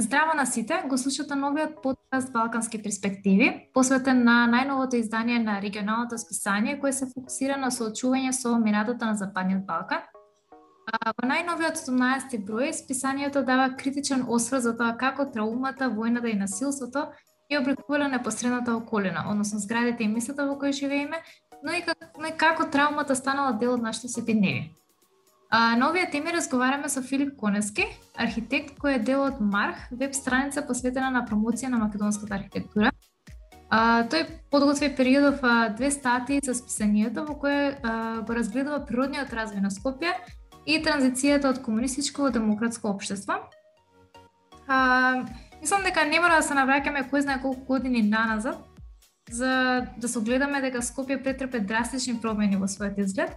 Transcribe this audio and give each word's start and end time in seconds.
Здраво 0.00 0.30
на 0.36 0.46
сите, 0.46 0.82
го 0.88 0.98
слушате 0.98 1.34
новиот 1.34 1.82
подкаст 1.82 2.32
Балкански 2.32 2.82
перспективи, 2.82 3.68
посветен 3.74 4.22
на 4.24 4.46
најновото 4.48 4.96
издание 4.96 5.38
на 5.38 5.60
регионалното 5.62 6.18
списание 6.18 6.78
кое 6.80 6.92
се 6.92 7.06
фокусира 7.10 7.58
на 7.60 7.68
соочување 7.70 8.32
со 8.32 8.54
минатото 8.58 9.04
на 9.04 9.14
Западниот 9.14 9.66
Балкан. 9.68 10.00
А, 10.88 11.12
во 11.12 11.28
најновиот 11.28 11.76
18 11.76 12.40
број, 12.48 12.72
списанието 12.72 13.44
дава 13.44 13.76
критичен 13.76 14.24
осврт 14.28 14.62
за 14.62 14.76
тоа 14.76 14.96
како 14.96 15.28
траумата, 15.28 15.92
војната 15.92 16.32
и 16.32 16.40
насилството 16.40 17.10
ја 17.52 17.60
обрекувале 17.60 18.08
непосредната 18.08 18.76
околина, 18.76 19.26
односно 19.28 19.58
зградите 19.58 20.04
и 20.04 20.08
местата 20.08 20.46
во 20.46 20.56
кои 20.58 20.72
живееме, 20.72 21.20
но 21.62 21.76
и 21.76 21.82
како, 21.82 22.08
но 22.18 22.26
и 22.26 22.36
како 22.36 22.70
траумата 22.72 23.14
станала 23.14 23.52
дел 23.52 23.76
од 23.76 23.82
нашите 23.82 24.08
секојдневие. 24.08 24.79
А, 25.50 25.76
на 25.76 25.90
овие 25.90 26.10
теми 26.10 26.32
разговараме 26.32 26.88
со 26.88 27.02
Филип 27.02 27.34
Конески, 27.36 27.82
архитект 28.14 28.76
кој 28.78 29.00
е 29.00 29.02
дел 29.02 29.24
од 29.26 29.40
Марх, 29.42 29.88
веб 29.90 30.14
страница 30.14 30.62
посветена 30.62 31.10
на 31.10 31.24
промоција 31.26 31.72
на 31.74 31.80
македонската 31.82 32.36
архитектура. 32.36 32.92
А, 33.66 34.06
тој 34.06 34.28
подготви 34.50 34.92
периодов 34.94 35.42
а, 35.42 35.74
две 35.74 35.90
статии 35.90 36.38
за 36.44 36.54
списанието 36.54 37.26
во 37.26 37.34
кое 37.34 37.74
а, 37.82 38.22
го 38.22 38.38
разгледува 38.38 38.84
природниот 38.86 39.34
развој 39.34 39.58
на 39.66 39.74
Скопје 39.74 40.14
и 40.70 40.78
транзицијата 40.78 41.50
од 41.50 41.58
комунистичко 41.66 42.28
во 42.28 42.30
демократско 42.30 42.94
општество. 42.94 43.42
А, 44.68 45.26
мислам 45.58 45.82
дека 45.82 46.06
не 46.06 46.22
мора 46.22 46.38
да 46.38 46.46
се 46.46 46.54
навраќаме 46.54 47.08
кој 47.10 47.26
знае 47.26 47.42
колку 47.42 47.74
години 47.74 48.06
наназад 48.06 48.62
за 49.30 49.86
да 49.98 50.08
се 50.08 50.18
огледаме 50.18 50.62
дека 50.62 50.78
Скопје 50.78 51.18
претрпе 51.18 51.58
драстични 51.58 52.20
промени 52.22 52.54
во 52.54 52.70
својот 52.70 53.02
изглед 53.02 53.34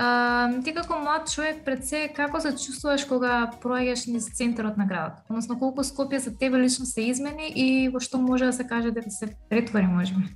А, 0.00 0.48
ти 0.64 0.72
како 0.72 0.96
млад 0.96 1.26
човек 1.28 1.58
пред 1.64 1.82
се 1.84 2.06
како 2.16 2.38
се 2.40 2.54
чувствуваш 2.56 3.02
кога 3.04 3.50
проаѓаш 3.60 4.06
низ 4.08 4.30
центарот 4.38 4.78
на 4.80 4.86
градот? 4.88 5.26
Односно 5.28 5.58
колку 5.60 5.84
Скопје 5.84 6.22
за 6.24 6.32
тебе 6.40 6.56
лично 6.62 6.88
се 6.88 7.04
измени 7.12 7.50
и 7.52 7.66
во 7.92 8.00
што 8.00 8.16
може 8.16 8.48
да 8.48 8.54
се 8.56 8.64
каже 8.64 8.94
дека 8.96 9.12
се 9.12 9.28
претвори 9.50 9.92
можеме. 9.92 10.32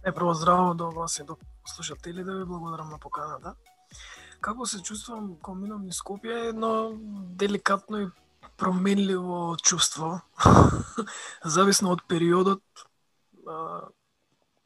Не, 0.00 0.14
прво 0.16 0.32
здраво 0.32 0.72
да 0.72 0.84
до 0.84 0.90
вас 0.96 1.18
и 1.18 1.28
до 1.28 1.36
слушатели 1.66 2.24
да 2.24 2.38
ви 2.38 2.44
благодарам 2.44 2.88
на 2.88 2.98
поканата. 2.98 3.54
Како 4.40 4.64
се 4.66 4.80
чувствувам 4.80 5.36
кога 5.42 5.60
минам 5.60 5.84
низ 5.84 6.00
Скопје 6.00 6.48
едно 6.48 6.96
деликатно 7.36 8.00
и 8.00 8.10
променливо 8.56 9.56
чувство. 9.60 10.20
Зависно 11.44 11.92
од 11.92 12.08
периодот, 12.08 12.64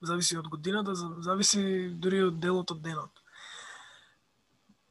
зависи 0.02 0.38
од 0.38 0.46
годината, 0.46 0.94
зависи 0.94 1.90
дури 1.90 2.28
од 2.30 2.38
делот 2.38 2.70
од 2.70 2.78
денот 2.78 3.17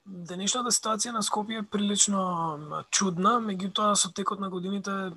денешната 0.08 0.72
ситуација 0.72 1.12
на 1.12 1.24
Скопје 1.24 1.62
е 1.62 1.64
прилично 1.68 2.84
чудна, 2.92 3.38
меѓутоа 3.44 3.96
со 3.96 4.12
текот 4.12 4.40
на 4.40 4.50
годините 4.50 5.12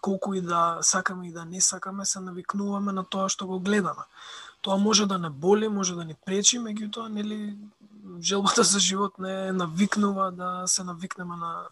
колку 0.00 0.34
и 0.34 0.40
да 0.40 0.78
сакаме 0.80 1.28
и 1.28 1.32
да 1.32 1.44
не 1.44 1.60
сакаме, 1.60 2.04
се 2.04 2.20
навикнуваме 2.20 2.92
на 2.92 3.04
тоа 3.04 3.28
што 3.28 3.46
го 3.46 3.60
гледаме. 3.60 4.06
Тоа 4.62 4.76
може 4.76 5.06
да 5.06 5.18
не 5.18 5.30
боли, 5.30 5.68
може 5.68 5.94
да 5.94 6.04
ни 6.04 6.14
пречи, 6.14 6.58
меѓутоа 6.58 7.08
нели 7.08 7.56
желбата 8.22 8.62
за 8.62 8.78
живот 8.78 9.18
не 9.18 9.52
навикнува 9.52 10.30
да 10.30 10.64
се 10.66 10.84
навикнеме 10.84 11.36
на 11.36 11.68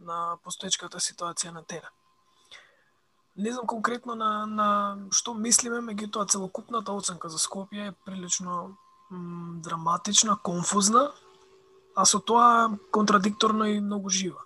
на 0.00 0.36
постоечката 0.44 1.00
ситуација 1.00 1.52
на 1.52 1.62
терен. 1.64 1.92
Не 3.36 3.52
знам 3.52 3.66
конкретно 3.66 4.14
на, 4.14 4.46
на 4.46 4.68
што 5.12 5.34
мислиме, 5.34 5.80
меѓутоа 5.84 6.28
целокупната 6.28 6.92
оценка 6.92 7.28
за 7.28 7.38
Скопје 7.38 7.88
е 7.88 7.94
прилично 8.04 8.76
м, 9.10 9.60
драматична, 9.64 10.36
конфузна, 10.42 11.12
а 11.96 12.04
со 12.04 12.20
тоа 12.20 12.76
контрадикторно 12.92 13.64
и 13.72 13.80
многу 13.80 14.12
жива, 14.12 14.44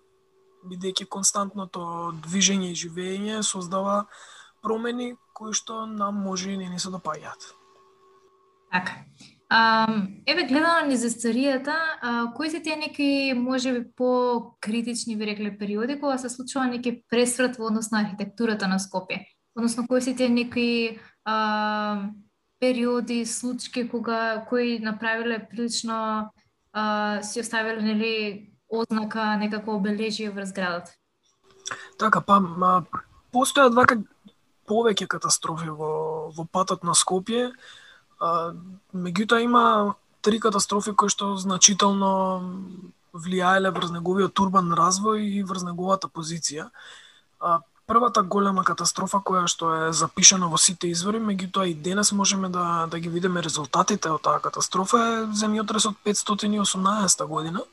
бидејќи 0.70 1.08
константното 1.10 2.12
движење 2.26 2.70
и 2.70 2.78
живење 2.78 3.42
создава 3.42 4.04
промени 4.62 5.16
кои 5.34 5.56
што 5.56 5.86
нам 5.86 6.22
може 6.22 6.52
и 6.52 6.60
не 6.60 6.68
ни 6.68 6.78
се 6.78 6.92
допаѓаат. 6.94 7.52
Така. 8.70 8.92
Um, 9.50 10.22
еве 10.30 10.44
гледано 10.46 10.86
низ 10.86 11.02
историјата, 11.02 11.74
кои 12.36 12.50
се 12.50 12.60
тие 12.62 12.76
неки 12.76 13.34
можеби 13.34 13.82
по 13.96 14.54
критични 14.60 15.16
ви 15.16 15.26
рекле 15.26 15.58
периоди 15.58 15.98
кога 16.00 16.18
се 16.18 16.30
случува 16.30 16.68
неки 16.70 17.02
пресврт 17.10 17.58
во 17.58 17.66
однос 17.66 17.90
на 17.90 18.04
архитектурата 18.04 18.68
на 18.68 18.78
Скопје? 18.78 19.24
Односно 19.56 19.88
кои 19.88 20.00
се 20.00 20.14
тие 20.14 20.28
неки 20.28 21.00
а, 21.24 22.10
периоди, 22.60 23.26
случаи 23.26 23.88
кога 23.88 24.44
кои 24.48 24.78
направиле 24.78 25.48
прилично 25.50 26.30
а, 26.72 27.22
си 27.22 27.40
оставиле 27.40 27.82
нели 27.82 28.50
ознака, 28.68 29.36
некако 29.36 29.74
обележие 29.74 30.30
врз 30.30 30.52
градот. 30.52 30.94
Така, 31.98 32.20
па 32.20 32.40
ма, 32.40 32.84
постојат 33.34 33.74
вака 33.74 33.98
повеќе 34.70 35.08
катастрофи 35.10 35.70
во, 35.70 36.30
во 36.34 36.44
патот 36.46 36.84
на 36.86 36.94
Скопје. 36.94 37.50
А, 38.20 38.52
меѓутоа 38.94 39.42
има 39.42 39.64
три 40.22 40.40
катастрофи 40.40 40.94
кои 40.94 41.10
што 41.10 41.34
значително 41.36 42.12
влијаеле 43.12 43.72
врз 43.74 43.90
неговиот 43.96 44.38
урбан 44.40 44.70
развој 44.76 45.26
и 45.40 45.42
врз 45.42 45.66
неговата 45.66 46.08
позиција. 46.08 46.70
А, 47.40 47.60
првата 47.90 48.22
голема 48.22 48.62
катастрофа 48.62 49.18
која 49.18 49.48
што 49.50 49.70
е 49.74 49.92
запишана 50.00 50.46
во 50.50 50.58
сите 50.62 50.86
извори, 50.94 51.18
меѓутоа 51.18 51.66
и 51.66 51.74
денес 51.74 52.12
можеме 52.14 52.48
да 52.48 52.86
да 52.90 53.00
ги 53.02 53.10
видиме 53.10 53.42
резултатите 53.42 54.12
од 54.14 54.22
таа 54.22 54.38
катастрофа 54.44 55.00
е 55.06 55.16
земјотресот 55.40 55.98
518 56.06 57.26
година, 57.26 57.64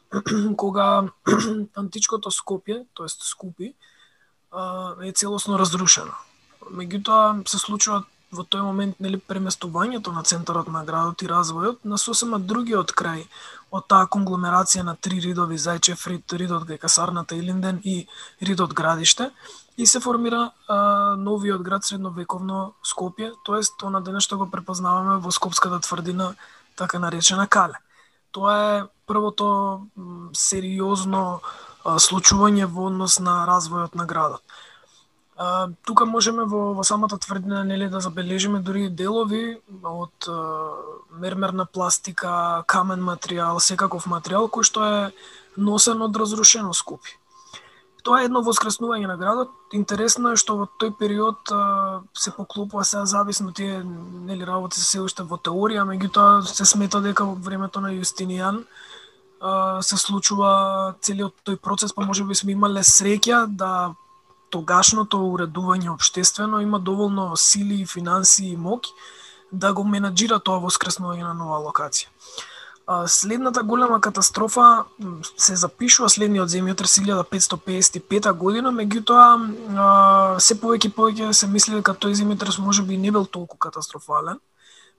кога 0.62 0.86
античкото 1.82 2.32
Скопје, 2.32 2.86
тоест 2.94 3.20
Скупи, 3.28 3.74
е 5.04 5.12
целосно 5.12 5.58
разрушено. 5.60 6.16
Меѓутоа 6.72 7.44
се 7.48 7.60
случува 7.60 8.04
во 8.32 8.42
тој 8.42 8.64
момент 8.64 8.96
нели 9.00 9.20
преместувањето 9.20 10.12
на 10.12 10.24
центарот 10.24 10.72
на 10.72 10.82
градот 10.88 11.22
и 11.22 11.28
развојот 11.30 11.84
на 11.84 11.98
сосема 11.98 12.38
другиот 12.38 12.96
крај 12.96 13.26
од 13.76 13.86
таа 13.92 14.08
конгломерација 14.08 14.82
на 14.88 14.96
три 14.96 15.20
ридови 15.20 15.58
Зајчев 15.58 16.06
рид, 16.08 16.32
ридот 16.32 16.66
Гекасарната 16.66 17.36
Илинден 17.36 17.80
и 17.84 18.06
ридот 18.40 18.74
Градиште 18.74 19.30
и 19.76 19.86
се 19.86 20.00
формира 20.00 20.50
а, 20.68 20.76
новиот 21.16 21.62
град 21.62 21.84
средновековно 21.84 22.72
Скопје, 22.84 23.32
тоест 23.44 23.82
на 23.84 24.00
денес 24.00 24.24
што 24.24 24.38
го 24.40 24.48
препознаваме 24.50 25.18
во 25.20 25.30
Скопската 25.30 25.80
тврдина, 25.80 26.34
така 26.76 26.98
наречена 26.98 27.46
Кале. 27.46 27.76
Тоа 28.32 28.54
е 28.56 28.84
првото 29.06 29.86
сериозно 30.32 31.40
а, 31.84 31.98
случување 32.00 32.64
во 32.64 32.88
однос 32.88 33.18
на 33.20 33.44
развојот 33.48 33.94
на 33.94 34.06
градот. 34.06 34.40
А, 35.36 35.68
тука 35.84 36.06
можеме 36.08 36.48
во, 36.48 36.72
во 36.72 36.84
самата 36.84 37.18
тврдина 37.20 37.64
нели 37.64 37.90
да 37.92 38.00
забележиме 38.00 38.60
дури 38.64 38.88
делови 38.88 39.60
од 39.84 40.28
а, 40.28 40.72
мермерна 41.12 41.66
пластика, 41.68 42.64
камен 42.66 43.04
материјал, 43.04 43.60
секаков 43.60 44.08
материјал 44.08 44.48
кој 44.48 44.64
што 44.64 44.88
е 44.88 44.98
носен 45.56 46.00
од 46.00 46.16
разрушено 46.16 46.72
Скопје 46.72 47.20
тоа 48.06 48.22
е 48.22 48.28
едно 48.28 48.42
воскреснување 48.46 49.08
на 49.10 49.16
градот. 49.18 49.50
Интересно 49.74 50.32
е 50.32 50.40
што 50.40 50.54
во 50.60 50.66
тој 50.78 50.92
период 50.98 51.50
а, 51.50 52.00
се 52.14 52.30
поклопува 52.30 52.84
се 52.86 53.02
зависно 53.04 53.52
тие 53.52 53.82
нели 53.82 54.46
работи 54.46 54.78
се 54.78 54.86
се 54.86 55.02
уште 55.02 55.26
во 55.26 55.36
теорија, 55.36 55.82
меѓутоа 55.88 56.46
се 56.46 56.64
смета 56.64 57.02
дека 57.02 57.26
во 57.26 57.34
времето 57.34 57.82
на 57.82 57.90
Јустинијан 57.90 58.62
а, 58.62 59.82
се 59.82 59.98
случува 59.98 60.94
целиот 61.02 61.34
тој 61.42 61.58
процес, 61.58 61.92
па 61.92 62.06
можеби 62.06 62.38
сме 62.38 62.54
имале 62.54 62.86
среќа 62.86 63.46
да 63.50 63.94
тогашното 64.54 65.18
уредување 65.26 65.90
обштествено 65.90 66.62
има 66.62 66.78
доволно 66.78 67.32
сили, 67.36 67.84
финанси 67.86 68.52
и 68.52 68.56
моќ 68.56 68.92
да 69.52 69.72
го 69.72 69.82
менаџира 69.82 70.38
тоа 70.42 70.62
воскреснување 70.62 71.26
на 71.26 71.34
нова 71.34 71.58
локација. 71.66 72.10
Следната 73.06 73.62
голема 73.62 74.00
катастрофа 74.00 74.84
се 75.36 75.56
запишува 75.58 76.08
следниот 76.08 76.46
земјотрес 76.48 77.00
1555 77.02 78.32
година, 78.38 78.70
меѓутоа 78.70 80.38
се 80.38 80.54
повеќе 80.54 80.92
повеќе 80.94 81.32
се 81.34 81.48
мисли 81.50 81.74
дека 81.80 81.96
тој 81.98 82.14
земјотрес 82.14 82.60
можеби 82.62 82.96
не 82.96 83.10
бил 83.10 83.26
толку 83.26 83.58
катастрофален, 83.58 84.38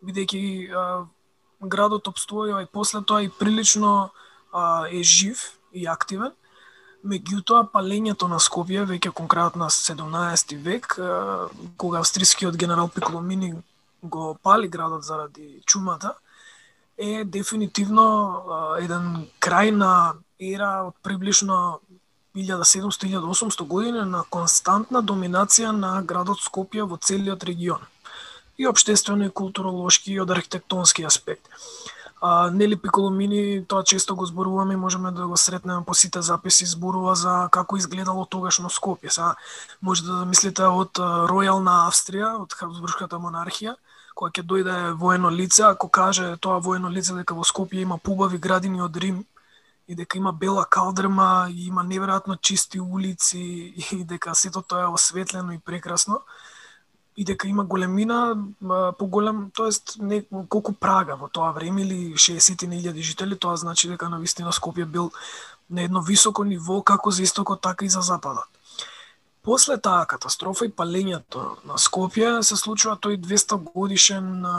бидејќи 0.03 0.67
градот 1.63 2.11
обстојува 2.11 2.65
и 2.65 2.67
после 2.67 3.01
тоа 3.07 3.23
и 3.23 3.31
прилично 3.31 4.11
е 4.91 5.03
жив 5.03 5.55
и 5.71 5.87
активен. 5.87 6.35
Меѓутоа, 7.07 7.71
палењето 7.71 8.27
на 8.27 8.35
Скопје, 8.43 8.83
веќе 8.83 9.15
конкретно 9.15 9.63
на 9.63 9.71
17 9.71 10.57
век, 10.59 10.99
кога 11.77 11.99
австрискиот 12.03 12.57
генерал 12.57 12.91
Пикломини 12.91 13.53
го 14.03 14.35
пали 14.43 14.67
градот 14.67 15.03
заради 15.03 15.61
чумата, 15.65 16.15
е 16.97 17.23
дефинитивно 17.23 18.07
еден 18.81 19.27
крај 19.39 19.71
на 19.71 19.91
ера 20.39 20.87
од 20.89 20.95
приближно 21.03 21.79
1700-1800 22.35 23.67
години 23.67 24.05
на 24.05 24.23
константна 24.29 25.01
доминација 25.01 25.71
на 25.71 26.01
градот 26.01 26.41
Скопје 26.41 26.85
во 26.85 26.97
целиот 26.97 27.43
регион 27.43 27.85
и 28.57 28.67
обштествено 28.67 29.25
и 29.25 29.29
културолошки 29.29 30.13
и 30.13 30.19
од 30.19 30.31
архитектонски 30.31 31.03
аспект. 31.05 31.49
А, 32.21 32.49
Нели 32.49 32.75
Пиколомини, 32.75 33.65
тоа 33.67 33.83
често 33.83 34.15
го 34.15 34.25
зборуваме 34.25 34.73
и 34.73 34.77
можеме 34.77 35.11
да 35.11 35.27
го 35.27 35.37
сретнеме 35.37 35.85
по 35.85 35.93
сите 35.93 36.21
записи, 36.21 36.65
зборува 36.65 37.15
за 37.15 37.49
како 37.51 37.77
изгледало 37.77 38.25
тогашно 38.25 38.69
Скопје. 38.69 39.09
Са, 39.09 39.35
може 39.81 40.03
да 40.03 40.25
мислите 40.25 40.65
од 40.65 40.97
Ројална 40.97 41.85
Австрија, 41.85 42.33
од 42.41 42.53
Хабсбуршката 42.53 43.21
монархија, 43.21 43.75
кога 44.17 44.33
ќе 44.33 44.43
дојде 44.49 44.75
воено 44.97 45.29
лице, 45.29 45.63
ако 45.69 45.89
каже 45.89 46.35
тоа 46.41 46.57
воено 46.59 46.89
лице 46.89 47.13
дека 47.13 47.37
во 47.37 47.45
Скопје 47.45 47.85
има 47.85 47.97
пубави 47.97 48.41
градини 48.41 48.81
од 48.81 48.97
Рим, 48.97 49.23
и 49.87 49.95
дека 49.95 50.17
има 50.17 50.33
бела 50.33 50.65
калдрма, 50.65 51.47
и 51.49 51.67
има 51.67 51.83
неверојатно 51.85 52.39
чисти 52.41 52.79
улици, 52.79 53.73
и 53.91 54.03
дека 54.03 54.35
сето 54.35 54.61
тоа 54.61 54.87
е 54.87 54.93
осветлено 54.99 55.53
и 55.53 55.59
прекрасно, 55.59 56.21
и 57.17 57.25
дека 57.25 57.47
има 57.47 57.65
големина 57.65 58.37
поголем, 58.97 59.51
тоест 59.53 59.95
не, 59.99 60.21
колку 60.49 60.73
Прага 60.73 61.15
во 61.15 61.29
тоа 61.29 61.51
време 61.51 61.81
или 61.81 62.13
60.000 62.13 63.01
жители, 63.01 63.37
тоа 63.37 63.57
значи 63.57 63.89
дека 63.89 64.09
на 64.09 64.19
вистина 64.19 64.51
Скопје 64.51 64.85
бил 64.85 65.11
на 65.69 65.81
едно 65.81 66.01
високо 66.01 66.43
ниво 66.43 66.81
како 66.83 67.11
за 67.11 67.23
истокот 67.23 67.61
така 67.61 67.85
и 67.85 67.89
за 67.89 68.01
западот. 68.01 68.45
После 69.47 69.77
таа 69.79 70.03
катастрофа 70.03 70.65
и 70.67 70.71
палењето 70.75 71.41
на 71.63 71.77
Скопје 71.79 72.41
се 72.43 72.57
случува 72.59 72.97
тој 72.99 73.15
200 73.23 73.55
годишен 73.63 74.25
а, 74.43 74.55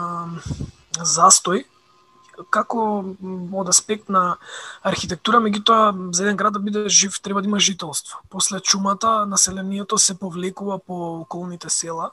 застој 0.97 1.67
како 2.49 2.85
од 3.61 3.69
аспект 3.69 4.09
на 4.09 4.39
архитектура, 4.81 5.41
меѓутоа 5.45 6.09
за 6.15 6.23
еден 6.23 6.39
град 6.39 6.55
да 6.57 6.59
биде 6.59 6.89
жив 6.89 7.19
треба 7.21 7.41
да 7.41 7.47
има 7.47 7.59
жителство. 7.59 8.17
После 8.29 8.59
чумата 8.59 9.25
населението 9.25 9.97
се 9.97 10.17
повлекува 10.17 10.79
по 10.79 11.19
околните 11.21 11.69
села 11.69 12.09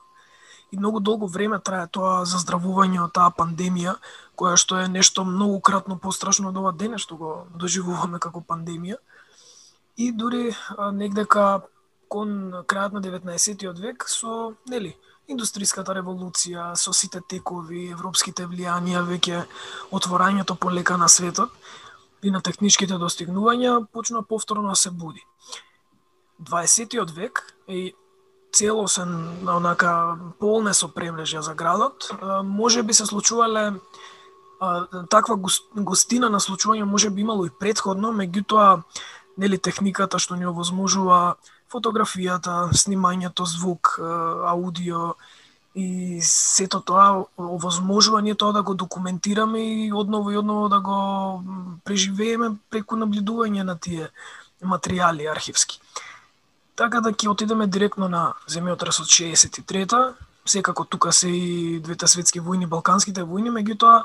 и 0.72 0.76
многу 0.76 1.00
долго 1.00 1.28
време 1.28 1.56
трае 1.58 1.86
тоа 1.88 2.26
заздравување 2.28 3.00
од 3.06 3.14
таа 3.16 3.30
пандемија, 3.30 3.94
која 4.36 4.58
што 4.60 4.82
е 4.82 4.88
нешто 4.88 5.24
многу 5.24 5.60
кратно 5.60 5.96
пострашно 5.96 6.52
од 6.52 6.60
ова 6.60 6.74
денес 6.76 7.00
што 7.08 7.16
го 7.16 7.32
доживуваме 7.54 8.18
како 8.18 8.44
пандемија. 8.44 9.00
И 9.96 10.12
дури 10.12 10.52
негдека 10.92 11.62
кон 12.08 12.62
крајот 12.66 12.92
на 12.92 13.00
19 13.00 13.80
век 13.80 14.08
со, 14.08 14.54
нели, 14.70 14.96
индустриската 15.28 15.94
револуција, 15.96 16.74
со 16.76 16.92
сите 16.92 17.20
текови, 17.20 17.90
европските 17.90 18.46
влијанија, 18.46 19.02
веќе 19.06 19.44
отворањето 19.90 20.56
полека 20.56 20.96
на 20.96 21.08
светот 21.08 21.50
и 22.22 22.30
на 22.30 22.40
техничките 22.40 22.98
достигнувања 22.98 23.86
почна 23.92 24.22
повторно 24.22 24.68
да 24.68 24.76
се 24.76 24.90
буди. 24.90 25.22
20 26.42 27.12
век 27.14 27.42
е 27.68 27.92
целосен, 28.52 29.48
онака, 29.48 30.18
полне 30.40 30.74
со 30.74 30.88
премрежја 30.88 31.40
за 31.40 31.54
градот, 31.54 32.10
може 32.44 32.82
би 32.82 32.94
се 32.94 33.06
случувале 33.06 33.72
таква 35.10 35.36
гостина 35.74 36.30
на 36.30 36.40
случување 36.40 36.84
може 36.84 37.10
би 37.10 37.20
имало 37.20 37.46
и 37.46 37.50
предходно, 37.50 38.12
меѓутоа 38.12 38.82
нели 39.36 39.58
техниката 39.58 40.18
што 40.18 40.36
ни 40.36 40.46
овозможува 40.46 41.36
фотографијата, 41.76 42.72
снимањето, 42.72 43.44
звук, 43.44 43.98
аудио 44.46 45.14
и 45.76 46.20
сето 46.24 46.80
тоа 46.80 47.26
овозможување 47.36 48.36
тоа 48.40 48.54
да 48.56 48.62
го 48.62 48.74
документираме 48.74 49.60
и 49.60 49.92
одново 49.92 50.32
и 50.32 50.38
одново 50.40 50.68
да 50.72 50.80
го 50.80 50.98
преживееме 51.84 52.54
преку 52.70 52.96
наблюдување 52.96 53.62
на 53.62 53.76
тие 53.76 54.08
материјали 54.64 55.28
архивски. 55.30 55.80
Така 56.76 57.00
да 57.00 57.12
ќе 57.12 57.28
отидеме 57.28 57.66
директно 57.66 58.08
на 58.08 58.32
земјотресот 58.48 59.12
63-та, 59.12 60.14
секако 60.46 60.84
тука 60.84 61.12
се 61.12 61.28
и 61.28 61.80
двете 61.80 62.08
светски 62.08 62.40
војни, 62.40 62.68
балканските 62.68 63.24
војни, 63.24 63.52
меѓутоа 63.52 64.04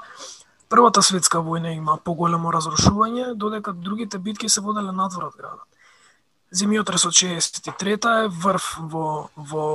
Првата 0.72 1.02
светска 1.04 1.42
војна 1.44 1.74
има 1.76 1.98
поголемо 2.00 2.52
разрушување, 2.56 3.34
додека 3.36 3.74
другите 3.76 4.18
битки 4.18 4.50
се 4.50 4.62
воделе 4.64 4.94
надвор 4.96 5.26
од 5.28 5.36
градот 5.36 5.71
земјотресот 6.52 7.16
63-та 7.16 8.26
е 8.26 8.28
врв 8.28 8.68
во, 8.92 9.08
во 9.36 9.66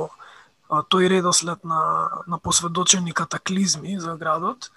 а, 0.69 0.83
тој 0.83 1.09
редослед 1.17 1.63
на, 1.65 2.09
на 2.27 2.37
посведочени 2.37 3.11
катаклизми 3.11 3.99
за 3.99 4.15
градот 4.15 4.71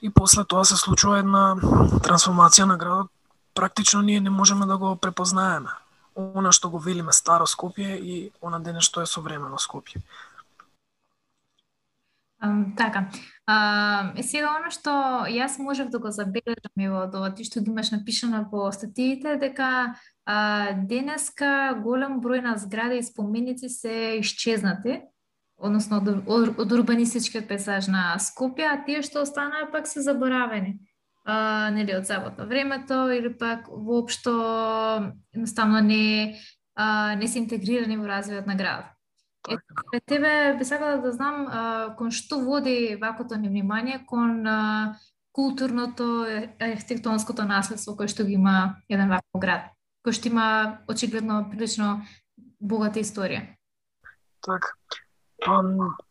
и 0.00 0.10
после 0.10 0.44
тоа 0.44 0.64
се 0.64 0.80
случува 0.80 1.20
една 1.20 1.56
трансформација 2.00 2.64
на 2.64 2.76
градот 2.80 3.10
практично 3.54 4.02
ние 4.02 4.20
не 4.20 4.30
можеме 4.30 4.66
да 4.66 4.76
го 4.76 4.96
препознаеме. 4.96 5.68
Она 6.16 6.52
што 6.52 6.70
го 6.70 6.78
велиме 6.78 7.12
старо 7.12 7.46
Скопје 7.46 7.96
и 7.96 8.32
она 8.42 8.58
денес 8.58 8.84
што 8.84 9.00
е 9.00 9.06
современо 9.06 9.58
Скопје. 9.58 10.02
Um, 12.42 12.76
така. 12.76 13.08
А, 13.46 14.12
е 14.16 14.22
сега 14.22 14.54
оно 14.56 14.70
што 14.72 14.90
јас 15.28 15.58
можев 15.60 15.90
да 15.92 15.98
го 16.00 16.08
забележам 16.08 16.72
и 16.80 16.88
од 16.88 17.12
ова 17.12 17.28
ти 17.36 17.44
што 17.44 17.60
ги 17.60 17.68
имаш 17.68 17.90
напишано 17.92 18.46
по 18.48 18.72
статиите 18.72 19.36
дека 19.36 19.92
а, 20.24 20.72
денеска 20.72 21.76
голем 21.84 22.16
број 22.24 22.40
на 22.40 22.56
згради 22.56 22.96
и 22.96 23.04
споменици 23.04 23.68
се 23.68 24.16
исчезнати, 24.24 25.02
односно 25.60 25.98
од, 26.00 26.08
од, 26.24 26.54
од 26.64 26.72
урбанистичкиот 26.78 27.44
пейзаж 27.44 27.90
на 27.92 28.16
Скопје, 28.16 28.70
а 28.72 28.80
тие 28.86 29.02
што 29.04 29.20
останаа 29.20 29.68
пак 29.68 29.84
се 29.84 30.00
заборавени. 30.00 30.78
А, 31.28 31.68
нели 31.76 31.92
од 31.92 32.08
забот 32.08 32.40
на 32.40 32.46
времето 32.48 33.10
или 33.12 33.34
пак 33.36 33.68
воопшто 33.68 35.12
едноставно 35.36 35.84
не 35.84 36.40
а, 36.74 37.14
не 37.20 37.28
се 37.28 37.44
интегрирани 37.44 38.00
во 38.00 38.08
развојот 38.08 38.48
на 38.48 38.56
градот. 38.56 38.88
Е, 39.48 39.56
пред 39.90 40.04
тебе 40.06 40.56
би 40.58 40.64
сакала 40.64 41.00
да 41.00 41.12
знам 41.12 41.46
а, 41.48 41.94
кон 41.96 42.10
што 42.10 42.40
води 42.44 42.96
вакото 43.00 43.36
ни 43.36 43.48
внимание 43.48 44.04
кон 44.06 44.46
а, 44.46 44.96
културното 45.32 46.26
архитектонското 46.60 47.46
наследство 47.48 47.96
кој 47.96 48.10
што 48.12 48.26
ги 48.28 48.36
има 48.36 48.76
еден 48.88 49.08
ваков 49.08 49.40
град 49.40 49.72
кој 50.04 50.16
што 50.16 50.28
има 50.28 50.46
очигледно 50.88 51.44
прилично 51.50 52.02
богата 52.60 53.00
историја. 53.00 53.56
Така. 54.44 54.76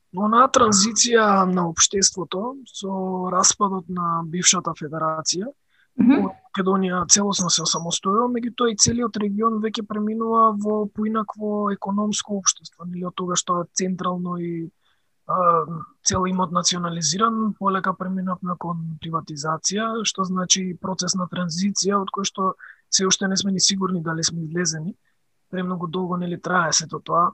Во 0.10 0.26
на 0.26 0.48
транзиција 0.50 1.46
на 1.46 1.68
општеството 1.70 2.56
со 2.66 3.30
распадот 3.34 3.90
на 3.94 4.24
бившата 4.26 4.74
федерација, 4.78 5.52
mm 6.00 6.06
-hmm. 6.06 6.30
Македонија 6.50 7.06
целосно 7.07 7.50
се 7.50 7.62
самостојува, 7.62 8.28
меѓутоа 8.34 8.72
и 8.72 8.75
целиот 8.75 9.18
регион 9.18 9.62
веќе 9.62 9.86
преминува 9.88 10.51
во 10.63 10.86
поинакво 10.88 11.72
економско 11.72 12.38
општество, 12.38 12.86
или 12.86 13.06
од 13.06 13.16
тога 13.16 13.36
што 13.36 13.62
е 13.62 13.66
централно 13.74 14.38
и 14.38 14.72
цел 16.04 16.25
имот 16.25 16.51
национализиран, 16.51 17.54
полека 17.60 17.94
преминавме 17.94 18.56
кон 18.57 18.98
приватизација, 19.04 20.01
што 20.04 20.25
значи 20.25 20.74
процес 20.81 21.13
на 21.16 21.28
транзиција 21.30 22.00
од 22.02 22.10
кој 22.10 22.25
што 22.25 22.54
се 22.90 23.06
уште 23.06 23.28
не 23.28 23.38
сме 23.38 23.52
ни 23.52 23.60
сигурни 23.60 24.02
дали 24.02 24.23
сме 24.23 24.44
излезени. 24.44 24.95
Премногу 25.50 25.88
долго 25.88 26.18
нели 26.18 26.42
трае 26.42 26.73
сето 26.73 27.00
тоа. 27.00 27.30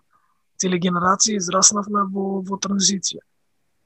Цели 0.59 0.79
генерации 0.79 1.35
израснавме 1.35 2.03
во, 2.11 2.41
во 2.41 2.59
транзиција. 2.59 3.23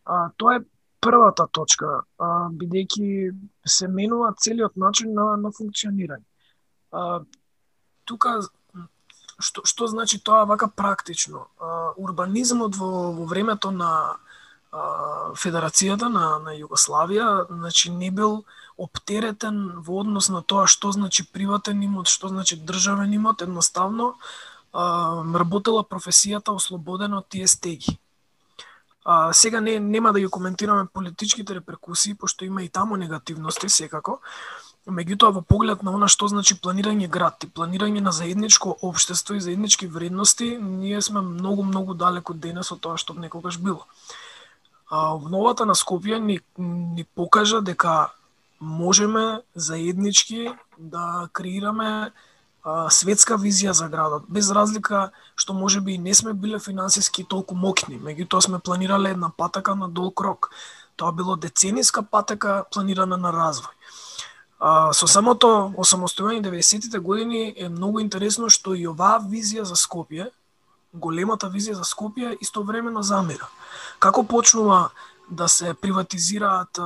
А, 0.06 0.32
тоа 0.38 0.58
е 0.58 0.65
првата 1.00 1.48
точка, 1.51 2.03
а, 2.18 2.50
бидејќи 2.51 3.32
се 3.65 3.88
менува 3.88 4.34
целиот 4.38 4.75
начин 4.75 5.13
на, 5.13 5.36
на 5.38 5.51
функционирање. 5.56 6.25
А, 6.91 7.22
тука 8.06 8.39
што, 9.39 9.63
што 9.63 9.88
значи 9.88 10.20
тоа 10.20 10.44
вака 10.46 10.68
практично? 10.68 11.48
А, 11.60 11.94
урбанизмот 11.98 12.75
во, 12.75 13.12
во 13.15 13.25
времето 13.25 13.72
на 13.72 13.91
а, 14.72 15.32
Федерацијата 15.39 16.10
на, 16.12 16.25
на 16.44 16.56
Југославија, 16.58 17.48
значи 17.50 17.91
не 17.91 18.12
бил 18.12 18.44
оптеретен 18.77 19.79
во 19.84 20.01
однос 20.03 20.29
на 20.29 20.41
тоа 20.41 20.68
што 20.68 20.91
значи 20.91 21.24
приватен 21.24 21.82
имот, 21.84 22.12
што 22.12 22.29
значи 22.29 22.60
државен 22.60 23.15
имот, 23.15 23.41
едноставно 23.41 24.13
а, 24.74 25.24
работела 25.44 25.84
професијата 25.84 26.56
ослободена 26.56 27.24
од 27.24 27.29
тие 27.29 27.48
стеги. 27.48 27.98
А, 29.06 29.34
сега 29.34 29.62
не, 29.62 29.79
нема 29.79 30.12
да 30.13 30.20
ја 30.20 30.29
коментираме 30.29 30.88
политичките 30.94 31.56
реперкусии, 31.56 32.15
пошто 32.15 32.46
има 32.46 32.63
и 32.63 32.70
таму 32.70 32.98
негативности 32.98 33.70
секако, 33.70 34.20
меѓутоа 34.88 35.32
во 35.32 35.41
поглед 35.41 35.84
на 35.84 35.94
она 35.96 36.08
што 36.08 36.27
значи 36.27 36.58
планирање 36.60 37.08
град 37.08 37.44
и 37.44 37.48
планирање 37.48 38.01
на 38.01 38.12
заедничко 38.12 38.75
општество 38.82 39.36
и 39.36 39.41
заеднички 39.41 39.88
вредности, 39.88 40.58
ние 40.58 41.01
сме 41.01 41.22
многу, 41.22 41.63
многу 41.63 41.94
далеко 41.94 42.34
денес 42.34 42.72
од 42.72 42.82
тоа 42.82 42.98
што 42.98 43.13
некогаш 43.13 43.58
било. 43.58 43.86
А, 44.89 45.13
обновата 45.15 45.65
на 45.65 45.75
Скопје 45.75 46.20
ни, 46.20 46.39
ни 46.58 47.03
покажа 47.15 47.62
дека 47.62 48.12
можеме 48.60 49.41
заеднички 49.56 50.50
да 50.77 51.29
креираме 51.32 52.12
а, 52.63 52.89
светска 52.89 53.38
визија 53.38 53.72
за 53.72 53.89
градот, 53.89 54.28
без 54.28 54.51
разлика 54.51 55.10
што 55.36 55.54
може 55.54 55.82
би 55.82 55.98
не 55.98 56.13
сме 56.13 56.34
биле 56.34 56.60
финансиски 56.60 57.24
толку 57.24 57.56
мокни, 57.56 58.00
меѓутоа 58.00 58.39
сме 58.39 58.60
планирале 58.60 59.12
една 59.16 59.30
патека 59.30 59.75
на 59.75 59.89
долг 59.89 60.22
рок. 60.22 60.50
Тоа 60.96 61.12
било 61.12 61.36
децениска 61.36 62.04
патека 62.04 62.63
планирана 62.72 63.18
на 63.18 63.32
развој. 63.32 63.72
А, 64.60 64.92
со 64.94 65.08
самото 65.08 65.72
осамостојување 65.80 66.44
90-тите 66.44 67.00
години 67.00 67.54
е 67.56 67.70
многу 67.70 68.01
интересно 68.04 68.50
што 68.50 68.75
и 68.75 68.88
оваа 68.88 69.22
визија 69.24 69.63
за 69.63 69.80
Скопје, 69.80 70.28
големата 70.94 71.48
визија 71.48 71.80
за 71.80 71.88
Скопје 71.88 72.36
истовремено 72.42 73.01
замира. 73.01 73.48
Како 74.00 74.24
почнува 74.24 74.89
да 75.30 75.48
се 75.48 75.74
приватизираат 75.74 76.80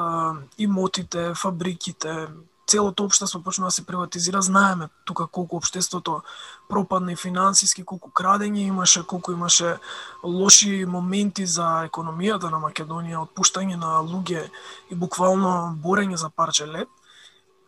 имотите, 0.58 1.34
фабриките, 1.34 2.28
целото 2.68 3.04
општество 3.04 3.44
почна 3.44 3.66
да 3.66 3.72
се 3.72 3.86
приватизира, 3.86 4.42
знаеме 4.42 4.90
тука 5.06 5.28
колку 5.28 5.58
општеството 5.58 6.22
пропадна 6.70 7.12
и 7.12 7.16
финансиски, 7.16 7.84
колку 7.86 8.10
крадење 8.10 8.68
имаше, 8.68 9.04
колку 9.04 9.32
имаше 9.32 9.78
лоши 10.24 10.86
моменти 10.86 11.46
за 11.46 11.88
економијата 11.90 12.52
на 12.52 12.62
Македонија, 12.64 13.28
отпуштање 13.28 13.76
на 13.76 14.00
луѓе 14.02 14.50
и 14.92 14.96
буквално 14.96 15.76
борење 15.84 16.16
за 16.16 16.30
парче 16.30 16.68
лед. 16.68 16.90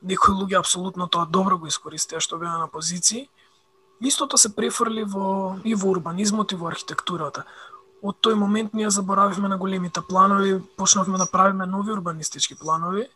Некои 0.01 0.35
луѓе 0.35 0.59
апсолутно 0.59 1.07
тоа 1.07 1.25
добро 1.25 1.57
го 1.57 1.67
искористија 1.67 2.19
што 2.19 2.37
беа 2.37 2.57
на 2.57 2.67
позиции. 2.67 3.27
Истото 4.01 4.37
се 4.37 4.55
префрли 4.55 5.03
во 5.03 5.59
и 5.63 5.75
во 5.75 5.91
урбанизмот 5.91 6.51
и 6.51 6.55
во 6.55 6.67
архитектурата. 6.71 7.45
Од 8.03 8.19
тој 8.21 8.35
момент 8.35 8.73
ние 8.73 8.89
заборавивме 8.89 9.47
на 9.49 9.57
големите 9.57 10.01
планови, 10.01 10.59
почнавме 10.77 11.17
да 11.17 11.25
правиме 11.25 11.65
нови 11.65 11.91
урбанистички 11.91 12.55
планови, 12.55 13.07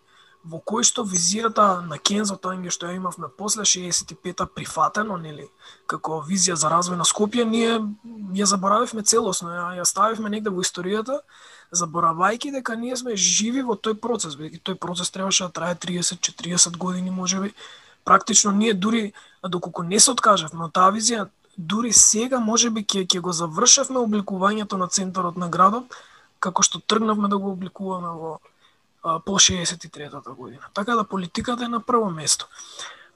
во 0.44 0.60
кој 0.64 0.86
што 0.88 1.04
визијата 1.04 1.82
на 1.84 1.98
Кензо 2.00 2.38
Танге 2.40 2.72
што 2.72 2.88
ја 2.88 2.96
имавме 2.96 3.28
после 3.28 3.66
65-та 3.68 4.46
прифатено, 4.48 5.18
нели, 5.18 5.50
како 5.88 6.22
визија 6.24 6.56
за 6.56 6.72
развој 6.72 6.96
на 6.96 7.08
Скопје, 7.08 7.44
ние 7.44 7.80
ја 8.40 8.46
заборавивме 8.48 9.04
целосно, 9.04 9.52
ја, 9.52 9.66
ја 9.82 9.86
ставивме 9.86 10.30
негде 10.30 10.50
во 10.50 10.64
историјата, 10.64 11.20
заборавајќи 11.76 12.54
дека 12.56 12.76
ние 12.80 12.96
сме 12.96 13.16
живи 13.16 13.62
во 13.62 13.76
тој 13.76 14.00
процес, 14.00 14.38
бидејќи 14.40 14.64
тој 14.64 14.80
процес 14.80 15.12
требаше 15.12 15.50
да 15.50 15.52
трае 15.60 15.76
30-40 15.76 16.78
години 16.78 17.12
можеби. 17.12 17.52
Практично 18.06 18.52
ние 18.52 18.74
дури 18.74 19.12
доколку 19.44 19.84
не 19.84 20.00
се 20.00 20.12
откажавме 20.12 20.66
од 20.66 20.74
таа 20.74 20.90
визија, 20.96 21.28
дури 21.58 21.92
сега 21.94 22.40
можеби 22.40 22.86
ќе 22.86 23.04
ќе 23.06 23.20
го 23.20 23.36
завршевме 23.36 24.00
обликувањето 24.00 24.80
на 24.80 24.88
центарот 24.88 25.36
на 25.38 25.50
градот, 25.50 25.92
како 26.40 26.64
што 26.64 26.80
тргнавме 26.80 27.28
да 27.28 27.38
го 27.38 27.52
обликуваме 27.52 28.16
во 28.16 28.40
по 29.02 29.32
63-та 29.32 30.32
година. 30.32 30.62
Така 30.74 30.96
да 30.96 31.04
политиката 31.04 31.66
е 31.66 31.68
на 31.68 31.80
прво 31.80 32.10
место. 32.10 32.48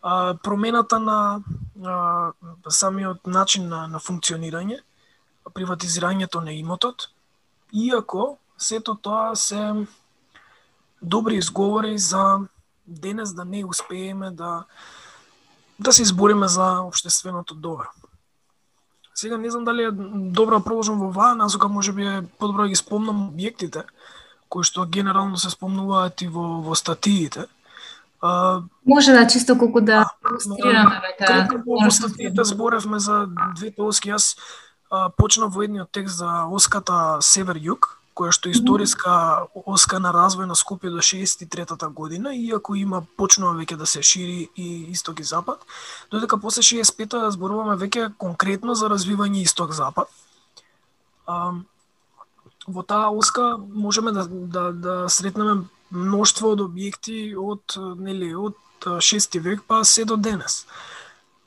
А, 0.01 0.35
промената 0.43 0.99
на 0.99 1.41
а, 1.85 2.31
самиот 2.69 3.27
начин 3.27 3.67
на, 3.67 3.87
на 3.87 3.99
функционирање, 3.99 4.79
приватизирањето 5.53 6.43
на 6.43 6.51
имотот, 6.51 7.09
иако 7.73 8.37
сето 8.57 8.95
тоа 8.95 9.35
се 9.35 9.85
добри 11.01 11.35
изговори 11.35 11.97
за 11.97 12.39
денес 12.87 13.33
да 13.33 13.45
не 13.45 13.65
успееме 13.65 14.31
да 14.31 14.63
да 15.79 15.93
се 15.93 16.01
избориме 16.01 16.47
за 16.47 16.81
обштественото 16.81 17.55
добро. 17.55 17.87
Сега 19.15 19.37
не 19.37 19.49
знам 19.49 19.63
дали 19.63 19.83
е 19.83 19.91
добро 19.91 20.59
да 20.59 20.63
продолжам 20.63 20.99
во 20.99 21.11
ваа 21.11 21.35
насока, 21.35 21.67
можеби 21.67 22.05
е 22.05 22.23
подобро 22.39 22.61
да 22.61 22.69
ги 22.69 22.75
спомнам 22.75 23.29
објектите, 23.29 23.83
кои 24.53 24.67
што 24.67 24.85
генерално 24.85 25.39
се 25.41 25.49
спомнуваат 25.49 26.21
и 26.21 26.27
во, 26.29 26.61
во 26.61 26.77
статиите. 26.77 27.47
А, 28.21 28.61
Може 28.85 29.11
да 29.11 29.25
чисто 29.27 29.57
колку 29.57 29.81
да 29.81 30.05
илустрираме 30.29 31.01
века. 31.01 31.49
Во 31.65 31.89
статиите 31.91 32.45
зборевме 32.45 32.99
за 32.99 33.25
двете 33.57 33.81
оски. 33.81 34.13
Јас 34.13 34.37
а, 34.93 35.09
почнав 35.09 35.57
во 35.57 35.65
едниот 35.65 35.89
текст 35.89 36.21
за 36.21 36.45
оската 36.45 37.17
Север-Југ, 37.25 37.97
која 38.13 38.29
што 38.29 38.51
е 38.51 38.53
историска 38.53 39.49
оска 39.65 39.97
на 39.97 40.13
развој 40.13 40.45
на 40.45 40.53
Скопје 40.53 40.93
до 40.93 41.01
63-та 41.01 41.89
година, 41.89 42.35
иако 42.37 42.77
има 42.77 43.01
почнува 43.17 43.57
веќе 43.57 43.81
да 43.81 43.89
се 43.89 44.05
шири 44.05 44.49
и 44.53 44.93
исток 44.93 45.19
и 45.19 45.25
запад, 45.25 45.65
додека 46.13 46.37
после 46.37 46.61
65-та 46.61 47.31
зборуваме 47.33 47.73
веќе 47.81 48.11
конкретно 48.21 48.77
за 48.77 48.93
развивање 48.93 49.41
исток-запад 49.41 50.13
во 52.67 52.83
таа 52.83 53.11
оска 53.11 53.57
можеме 53.57 54.11
да, 54.11 54.27
да, 54.29 54.71
да 54.71 54.95
сретнеме 55.09 55.65
мноштво 55.91 56.53
од 56.55 56.63
објекти 56.63 57.35
од 57.37 57.77
нели 57.99 58.33
од 58.35 58.57
6 58.83 59.39
век 59.39 59.63
па 59.67 59.83
се 59.83 60.05
до 60.05 60.17
денес. 60.17 60.65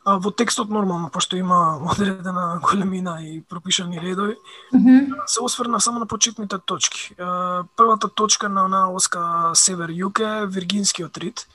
А, 0.07 0.19
во 0.23 0.31
текстот 0.31 0.71
нормално, 0.71 1.11
пошто 1.11 1.37
има 1.37 1.79
одредена 1.91 2.61
големина 2.63 3.19
и 3.23 3.43
пропишани 3.43 4.01
редови, 4.01 4.37
mm 4.75 4.79
-hmm. 4.79 5.15
се 5.27 5.41
осврна 5.43 5.81
само 5.81 5.99
на 5.99 6.07
почетните 6.07 6.59
точки. 6.59 7.15
Првата 7.77 8.09
точка 8.09 8.49
на 8.49 8.69
на 8.69 8.93
оска 8.93 9.53
север-југ 9.55 10.21
е 10.21 10.47
Виргинскиот 10.47 11.19
рид, 11.19 11.47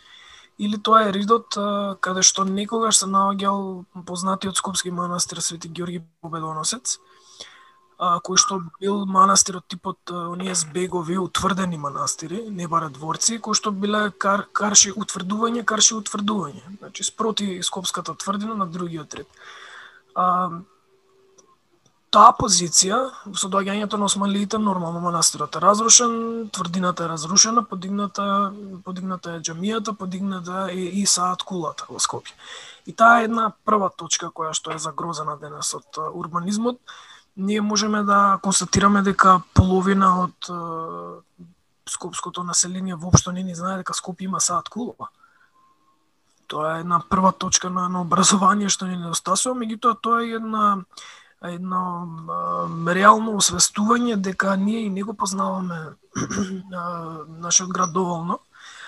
или 0.59 0.77
тоа 0.77 1.07
е 1.07 1.13
ридот 1.13 1.57
каде 1.99 2.21
што 2.21 2.45
некогаш 2.45 2.97
се 2.97 3.05
наоѓал 3.05 3.85
познатиот 4.05 4.57
скопски 4.57 4.91
манастир 4.91 5.41
Свети 5.41 5.69
Ѓорги 5.69 6.01
Победоносец, 6.21 6.99
а, 8.01 8.17
кој 8.25 8.39
што 8.41 8.57
бил 8.81 9.05
манастир 9.05 9.59
од 9.61 9.67
типот 9.69 10.11
оние 10.11 10.55
збегови 10.57 11.19
утврдени 11.21 11.77
манастири, 11.77 12.41
не 12.49 12.67
бара 12.67 12.89
дворци, 12.89 13.37
кој 13.37 13.57
што 13.59 13.71
биле 13.71 14.07
кар, 14.25 14.47
карши 14.57 14.89
утврдување, 14.97 15.61
карши 15.63 15.93
утврдување. 15.99 16.63
Значи 16.79 17.05
спроти 17.05 17.61
Скопската 17.63 18.15
тврдина 18.17 18.57
на 18.57 18.65
другиот 18.65 19.13
ред. 19.19 19.41
А, 20.15 20.25
таа 22.11 22.31
позиција, 22.39 22.97
со 23.37 23.51
доаѓањето 23.53 24.01
на 24.01 24.09
османлиите, 24.09 24.57
нормално 24.57 24.99
манастирот 25.05 25.55
е 25.55 25.61
разрушен, 25.63 26.49
тврдината 26.51 27.05
е 27.05 27.13
разрушена, 27.13 27.63
подигната, 27.63 28.25
подигната 28.83 29.37
е 29.37 29.45
џамијата, 29.45 29.93
подигната 29.93 30.65
е 30.73 30.89
и 30.89 31.05
саат 31.05 31.45
кулата 31.45 31.85
во 31.87 32.01
Скопје. 32.01 32.33
И 32.89 32.97
таа 32.97 33.21
е 33.21 33.29
една 33.29 33.51
прва 33.63 33.93
точка 33.93 34.33
која 34.33 34.57
што 34.57 34.73
е 34.73 34.81
загрозена 34.81 35.37
денес 35.37 35.75
од 35.77 36.01
урбанизмот, 36.11 36.81
ние 37.37 37.61
можеме 37.61 38.03
да 38.03 38.39
констатираме 38.43 39.01
дека 39.01 39.41
половина 39.53 40.23
од 40.23 40.49
е, 40.49 40.53
скопското 41.89 42.43
население 42.43 42.95
воопшто 42.95 43.31
не 43.31 43.43
ни 43.43 43.55
знае 43.55 43.81
дека 43.81 43.93
Скопје 43.93 44.27
има 44.27 44.39
саат 44.39 44.69
клуб. 44.69 44.95
Тоа 46.47 46.77
е 46.77 46.79
една 46.79 46.99
прва 47.09 47.31
точка 47.31 47.69
на, 47.69 47.87
на 47.89 48.01
образование 48.01 48.69
што 48.69 48.85
ни 48.85 48.97
недостасува, 48.97 49.55
меѓутоа 49.55 49.95
тоа 50.01 50.23
е 50.23 50.35
една 50.35 50.83
едно 51.41 51.81
е, 52.87 52.95
реално 52.95 53.37
освестување 53.39 54.15
дека 54.15 54.57
ние 54.57 54.85
и 54.85 54.89
не 54.89 55.03
го 55.03 55.13
познаваме 55.13 55.95
нашиот 57.41 57.73
град 57.73 57.93
доволно. 57.93 58.39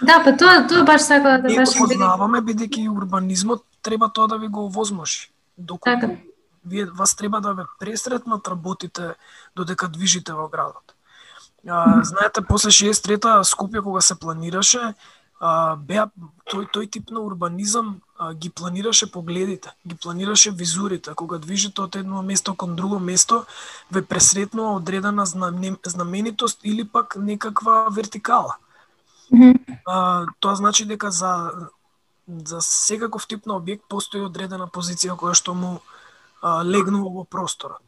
Да, 0.02 0.22
па 0.24 0.36
тоа 0.38 0.68
тоа 0.68 0.84
баш 0.84 1.02
сакала 1.02 1.40
да 1.40 1.50
баш 1.50 1.74
го 1.78 1.88
познаваме 1.88 2.44
бидејќи 2.44 2.92
урбанизмот 2.92 3.64
треба 3.82 4.12
тоа 4.12 4.28
да 4.28 4.38
ви 4.38 4.48
го 4.48 4.66
овозможи. 4.66 5.32
Доколку 5.58 6.02
така 6.02 6.33
вие 6.66 6.86
вас 6.86 7.16
треба 7.16 7.42
да 7.42 7.54
ве 7.54 7.64
пресретнат 7.80 8.48
работите 8.48 9.16
додека 9.56 9.88
движите 9.88 10.34
во 10.34 10.48
градот. 10.48 10.96
А, 11.68 12.04
знаете, 12.04 12.42
после 12.42 12.70
63-та 12.72 13.44
Скопје 13.44 13.82
кога 13.84 14.02
се 14.02 14.16
планираше, 14.20 14.94
а, 15.40 15.76
беа 15.76 16.10
тој 16.52 16.68
тој 16.72 16.90
тип 16.92 17.12
на 17.12 17.22
урбанизам 17.24 18.02
а, 18.18 18.34
ги 18.34 18.50
планираше 18.50 19.12
погледите, 19.12 19.72
ги 19.88 19.96
планираше 19.96 20.52
визурите. 20.52 21.14
Кога 21.14 21.38
движите 21.38 21.82
од 21.82 21.96
едно 21.96 22.22
место 22.22 22.56
кон 22.56 22.76
друго 22.76 23.00
место, 23.00 23.46
ве 23.92 24.02
пресретнува 24.02 24.76
одредена 24.76 25.26
знаменитост 25.26 26.60
или 26.64 26.84
пак 26.84 27.16
некаква 27.16 27.88
вертикала. 27.92 28.58
А, 29.86 30.26
тоа 30.40 30.56
значи 30.56 30.86
дека 30.86 31.12
за 31.12 31.52
за 32.28 32.62
секаков 32.62 33.28
тип 33.28 33.46
на 33.46 33.58
објект 33.60 33.84
постои 33.90 34.24
одредена 34.24 34.68
позиција 34.72 35.16
која 35.20 35.36
што 35.36 35.54
му 35.54 35.80
легнува 36.44 37.10
во 37.10 37.24
просторот. 37.24 37.82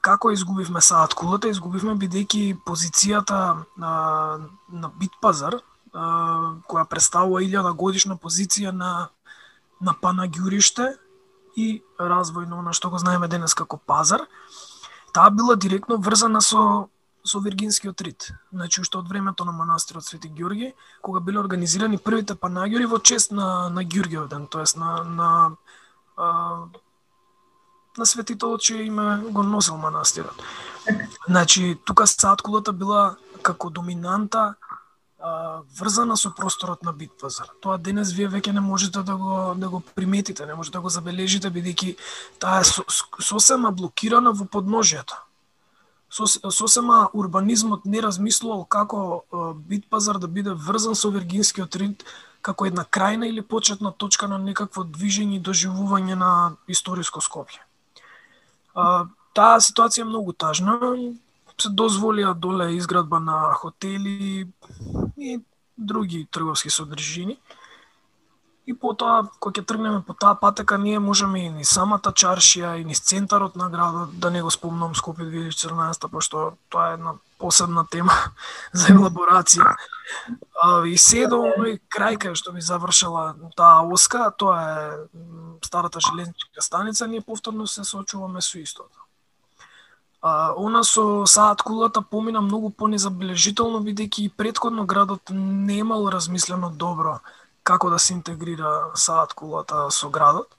Како 0.00 0.30
изгубивме 0.32 0.80
саат 0.80 1.14
кулата? 1.14 1.50
Изгубивме 1.52 1.94
бидејќи 2.00 2.56
позицијата 2.64 3.64
на, 3.76 3.92
на 4.68 4.90
Битпазар, 5.00 5.58
која 5.92 6.84
представува 6.88 7.42
илјада 7.44 7.74
годишна 7.76 8.16
позиција 8.16 8.72
на, 8.72 9.10
на 9.80 9.92
Панагјуриште 9.92 10.94
и 11.56 11.82
развојно 11.98 12.62
на 12.62 12.72
што 12.72 12.90
го 12.90 12.98
знаеме 12.98 13.28
денес 13.28 13.54
како 13.54 13.76
пазар, 13.76 14.24
таа 15.12 15.30
била 15.30 15.56
директно 15.56 15.98
врзана 15.98 16.40
со 16.40 16.88
со 17.28 17.40
Виргинскиот 17.40 18.00
рит. 18.00 18.32
Значи, 18.52 18.80
уште 18.80 18.98
од 18.98 19.08
времето 19.08 19.44
на 19.44 19.52
манастирот 19.52 20.04
Свети 20.04 20.28
Ѓурги, 20.28 20.72
кога 21.02 21.20
биле 21.20 21.40
организирани 21.40 21.98
првите 21.98 22.34
панагјори 22.34 22.86
во 22.88 22.98
чест 22.98 23.32
на, 23.32 23.68
на 23.68 23.84
Ѓургиот 23.84 24.28
ден, 24.28 24.46
тоест 24.46 24.76
на, 24.76 25.04
на 25.04 25.28
а, 26.16 26.66
на 27.98 28.06
светителот 28.06 28.60
че 28.60 28.82
има 28.82 29.20
го 29.30 29.42
носел 29.42 29.76
манастирот. 29.76 30.42
Значи, 31.28 31.78
тука 31.84 32.06
саткулата 32.06 32.72
била 32.72 33.16
како 33.42 33.70
доминанта 33.70 34.54
а, 35.18 35.60
врзана 35.80 36.16
со 36.16 36.30
просторот 36.34 36.82
на 36.82 36.92
Битпазар. 36.92 37.50
Тоа 37.60 37.78
денес 37.78 38.12
вие 38.12 38.28
веќе 38.28 38.52
не 38.52 38.60
можете 38.60 39.02
да 39.02 39.16
го 39.16 39.54
да 39.56 39.68
го 39.68 39.80
приметите, 39.80 40.46
не 40.46 40.54
можете 40.54 40.78
да 40.78 40.80
го 40.80 40.88
забележите 40.88 41.50
бидејќи 41.50 41.96
таа 42.38 42.60
е 42.60 42.64
со, 42.64 42.84
сосема 43.20 43.70
блокирана 43.70 44.32
во 44.32 44.46
подножјето. 44.46 45.24
Сос, 46.10 46.38
сосема 46.50 47.10
урбанизмот 47.12 47.84
не 47.84 48.00
размислувал 48.00 48.64
како 48.64 49.24
а, 49.32 49.52
Битпазар 49.54 50.18
да 50.18 50.28
биде 50.28 50.54
врзан 50.54 50.94
со 50.94 51.10
Виргинскиот 51.10 51.76
рид 51.76 52.04
како 52.40 52.66
една 52.66 52.84
крајна 52.84 53.28
или 53.28 53.42
почетна 53.42 53.92
точка 53.92 54.28
на 54.28 54.38
некакво 54.38 54.84
движење 54.84 55.36
и 55.36 55.42
доживување 55.42 56.14
на 56.14 56.30
историско 56.68 57.20
Скопје. 57.20 57.67
А, 58.78 59.06
таа 59.34 59.58
ситуација 59.62 60.06
е 60.06 60.10
многу 60.10 60.32
тажна. 60.32 60.78
се 61.58 61.68
дозволија 61.74 62.34
да 62.34 62.40
доле 62.46 62.72
изградба 62.76 63.18
на 63.20 63.52
хотели 63.52 64.46
и 65.16 65.40
други 65.76 66.26
трговски 66.30 66.70
содржини. 66.70 67.38
И 68.68 68.74
потоа, 68.76 69.24
кога 69.40 69.56
ќе 69.56 69.64
тргнеме 69.66 70.02
по 70.06 70.14
таа 70.14 70.36
патека, 70.36 70.76
ние 70.78 70.98
можеме 71.00 71.46
и 71.46 71.50
ни 71.50 71.64
самата 71.64 72.12
чаршија, 72.12 72.74
и 72.78 72.84
низ 72.84 73.00
центарот 73.00 73.56
на 73.56 73.70
градот, 73.72 74.12
да 74.20 74.30
не 74.30 74.42
го 74.42 74.50
спомнам 74.50 74.92
Скопје 74.94 75.24
2014, 75.24 76.08
пошто 76.12 76.52
тоа 76.68 76.90
е 76.90 76.94
една 76.98 77.14
посебна 77.38 77.86
тема 77.90 78.12
за 78.72 78.92
елаборација. 78.92 79.72
А, 80.62 80.84
и 80.84 80.98
се 80.98 81.26
до 81.26 81.40
оној 81.48 81.80
крај 81.88 82.20
кај 82.20 82.36
што 82.36 82.52
ми 82.52 82.60
завршила 82.60 83.34
таа 83.56 83.88
оска, 83.88 84.30
тоа 84.36 84.60
е 84.60 84.78
старата 85.64 86.00
железничка 86.00 86.62
станица, 86.62 87.06
ние 87.06 87.20
повторно 87.20 87.66
се 87.66 87.84
соочуваме 87.84 88.40
со 88.40 88.58
истото. 88.58 88.98
А, 90.22 90.52
она 90.56 90.82
со 90.82 91.26
Саат 91.26 91.62
кулата 91.62 92.02
помина 92.02 92.40
многу 92.40 92.70
понезабележително, 92.70 93.78
бидејќи 93.80 94.20
и 94.20 94.28
предходно 94.28 94.86
градот 94.86 95.30
не 95.30 95.78
имал 95.78 96.08
размислено 96.10 96.70
добро 96.70 97.20
како 97.62 97.90
да 97.90 97.98
се 97.98 98.14
интегрира 98.14 98.90
Саат 98.94 99.34
кулата 99.34 99.90
со 99.90 100.08
градот, 100.10 100.56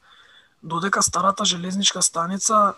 додека 0.63 1.01
старата 1.01 1.45
железничка 1.45 2.01
станица 2.01 2.75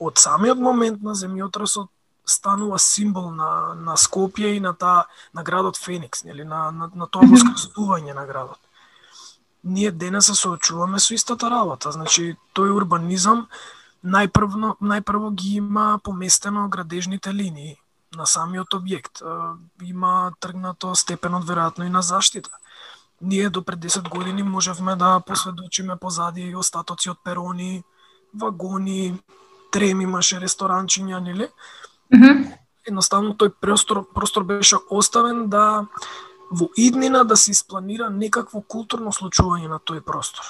од 0.00 0.18
самиот 0.18 0.58
момент 0.58 1.02
на 1.02 1.14
земјотресот 1.14 1.90
станува 2.26 2.78
символ 2.78 3.30
на, 3.30 3.74
на 3.74 3.96
Скопје 3.96 4.56
и 4.56 4.60
на 4.60 4.74
таа 4.74 5.06
на 5.34 5.42
градот 5.42 5.78
Феникс, 5.78 6.24
нели 6.24 6.44
на, 6.44 6.70
на, 6.70 6.90
на 6.94 7.06
тоа 7.06 7.28
воскресување 7.30 8.14
на 8.14 8.26
градот. 8.26 8.58
Ние 9.66 9.90
денес 9.90 10.26
се 10.26 10.34
соочуваме 10.34 10.98
со 10.98 11.14
истата 11.14 11.50
работа, 11.50 11.92
значи 11.92 12.36
тој 12.54 12.70
урбанизам 12.70 13.48
најпрво 14.04 14.76
најпрво 14.78 15.32
ги 15.34 15.56
има 15.58 15.98
поместено 16.04 16.68
градежните 16.68 17.34
линии 17.34 17.74
на 18.16 18.26
самиот 18.26 18.78
објект. 18.78 19.22
Има 19.82 20.32
тргнато 20.40 20.94
степенот 20.94 21.44
веројатно 21.44 21.86
и 21.86 21.90
на 21.90 22.02
заштита 22.02 22.50
ние 23.20 23.50
до 23.50 23.62
пред 23.62 23.78
10 23.78 24.08
години 24.08 24.42
можевме 24.42 24.96
да 24.96 25.20
посведочиме 25.20 25.96
позади 25.96 26.40
и 26.40 26.56
остатоци 26.56 27.10
од 27.10 27.18
перони, 27.24 27.82
вагони, 28.34 29.18
трем 29.72 30.00
имаше 30.00 30.40
ресторанчиња, 30.40 31.20
нели? 31.20 31.48
Mm 32.14 32.22
-hmm. 32.22 32.52
Едноставно 32.86 33.34
тој 33.34 33.52
простор, 33.60 34.04
простор 34.14 34.44
беше 34.44 34.76
оставен 34.90 35.48
да 35.48 35.86
во 36.50 36.68
иднина 36.76 37.24
да 37.24 37.36
се 37.36 37.50
испланира 37.50 38.10
некакво 38.10 38.62
културно 38.62 39.12
случување 39.12 39.68
на 39.68 39.78
тој 39.78 40.00
простор. 40.00 40.44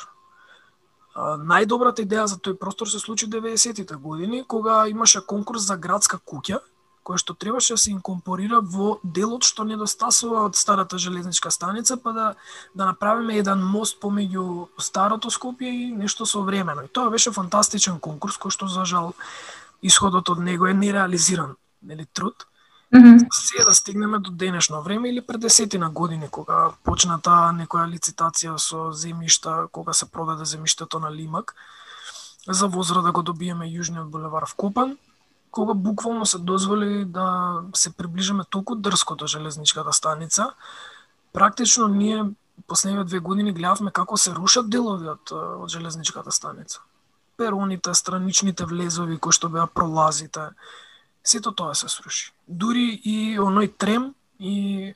Најдобрата 1.16 2.04
идеја 2.04 2.26
за 2.28 2.36
тој 2.36 2.58
простор 2.60 2.88
се 2.92 2.98
случи 3.00 3.26
90-тите 3.26 3.96
години, 3.96 4.44
кога 4.44 4.86
имаше 4.88 5.24
конкурс 5.26 5.64
за 5.64 5.76
градска 5.76 6.18
куќа, 6.18 6.60
која 7.06 7.22
што 7.22 7.34
требаше 7.38 7.76
да 7.76 7.80
се 7.80 7.92
инкорпорира 7.94 8.58
во 8.60 8.98
делот 9.04 9.46
што 9.46 9.64
недостасува 9.64 10.42
од 10.48 10.58
старата 10.58 10.98
железничка 10.98 11.52
станица, 11.54 11.96
па 11.96 12.12
да 12.12 12.26
да 12.74 12.88
направиме 12.90 13.38
еден 13.38 13.62
мост 13.62 14.00
помеѓу 14.02 14.66
старото 14.78 15.30
Скопје 15.30 15.70
и 15.70 15.92
нешто 15.94 16.26
современо. 16.26 16.82
И 16.82 16.88
тоа 16.88 17.10
беше 17.10 17.32
фантастичен 17.32 18.00
конкурс 18.00 18.36
кој 18.36 18.50
што 18.50 18.68
за 18.68 18.84
жал 18.84 19.14
исходот 19.82 20.28
од 20.28 20.42
него 20.42 20.66
е 20.66 20.74
нереализиран, 20.74 21.56
нели 21.82 22.06
труд. 22.12 22.46
Mm 22.96 23.18
-hmm. 23.18 23.26
Се 23.30 23.64
да 23.64 23.74
стигнеме 23.74 24.18
до 24.18 24.30
денешно 24.30 24.82
време 24.82 25.08
или 25.08 25.26
пред 25.26 25.40
десетина 25.40 25.90
години 25.90 26.28
кога 26.30 26.70
почна 26.84 27.18
таа 27.20 27.52
некоја 27.52 27.86
лицитација 27.94 28.56
со 28.58 28.92
земјишта, 28.92 29.68
кога 29.72 29.92
се 29.92 30.10
продаде 30.10 30.44
земјиштето 30.44 31.00
на 31.00 31.10
Лимак 31.12 31.54
за 32.48 32.68
возра 32.68 33.02
да 33.02 33.12
го 33.12 33.22
добиеме 33.22 33.66
јужниот 33.66 34.10
булевар 34.10 34.46
в 34.46 34.54
Купан, 34.54 34.96
кога 35.50 35.74
буквално 35.74 36.26
се 36.26 36.38
дозволи 36.38 37.04
да 37.04 37.60
се 37.74 37.96
приближиме 37.96 38.44
толку 38.50 38.74
дрско 38.74 39.14
до 39.14 39.26
железничката 39.26 39.92
станица, 39.92 40.50
практично 41.32 41.88
ние 41.88 42.24
последните 42.66 43.04
две 43.04 43.18
години 43.18 43.52
гледавме 43.52 43.90
како 43.90 44.16
се 44.16 44.34
рушат 44.34 44.70
делови 44.70 45.08
од, 45.08 45.30
э, 45.30 45.62
од 45.64 45.68
железничката 45.68 46.32
станица. 46.32 46.80
Пероните, 47.36 47.94
страничните 47.94 48.64
влезови 48.64 49.18
кои 49.18 49.32
што 49.32 49.48
беа 49.48 49.66
пролазите, 49.66 50.50
сето 51.26 51.52
тоа 51.52 51.74
се 51.74 51.88
сруши. 51.88 52.32
Дури 52.46 52.94
и 53.04 53.38
оној 53.38 53.72
трем 53.76 54.14
и 54.38 54.92
е, 54.92 54.94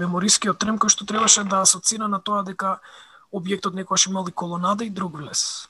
меморискиот 0.00 0.58
трем 0.58 0.78
кој 0.78 0.88
што 0.88 1.06
требаше 1.06 1.44
да 1.44 1.62
асоцира 1.66 2.08
на 2.08 2.20
тоа 2.20 2.42
дека 2.46 2.78
објектот 3.34 3.76
некојаш 3.76 4.08
имал 4.08 4.28
и 4.28 4.32
колонада 4.32 4.84
и 4.84 4.90
друг 4.90 5.16
влез. 5.16 5.68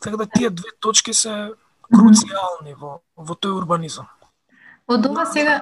Така 0.00 0.16
да 0.16 0.26
тие 0.26 0.50
две 0.50 0.70
точки 0.80 1.14
се 1.14 1.52
круцијални 1.90 2.74
во, 2.76 3.00
во 3.16 3.34
тој 3.34 3.56
урбанизам. 3.56 4.08
Од 4.86 5.06
ова 5.06 5.26
сега... 5.26 5.60